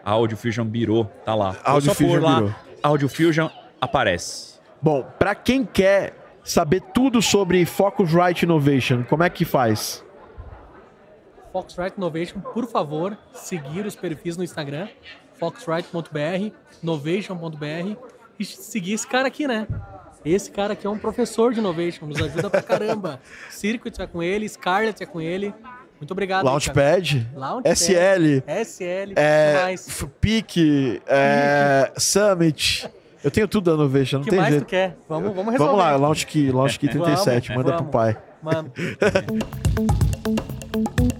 [0.05, 1.57] Audiofusion Biro, tá lá.
[1.64, 2.57] Audiofusion lá.
[2.82, 3.49] Audiofusion
[3.80, 4.55] aparece.
[4.80, 6.14] Bom, para quem quer
[6.45, 10.05] saber tudo sobre Focusrite Innovation, como é que faz?
[11.57, 14.88] Foxrite Innovation, por favor, seguir os perfis no Instagram,
[15.38, 16.52] foxrite.br,
[16.82, 17.96] novation.br
[18.38, 19.66] e seguir esse cara aqui, né?
[20.22, 23.18] Esse cara aqui é um professor de innovation, nos ajuda pra caramba.
[23.48, 25.54] Circuit é com ele, Scarlett é com ele.
[25.98, 26.44] Muito obrigado.
[26.44, 29.76] Launchpad, Launchpad, SL, SL, é, é,
[31.96, 32.86] Summit.
[33.24, 34.66] Eu tenho tudo da Innovation, não que tem mais jeito.
[34.66, 34.94] tu quer?
[35.09, 35.72] Vamos, vamos resolver.
[35.72, 37.90] Vamos lá, Launch Key, Launch Key 37, Vamos, manda pro vamos.
[37.90, 38.18] pai.
[38.42, 38.70] Mano.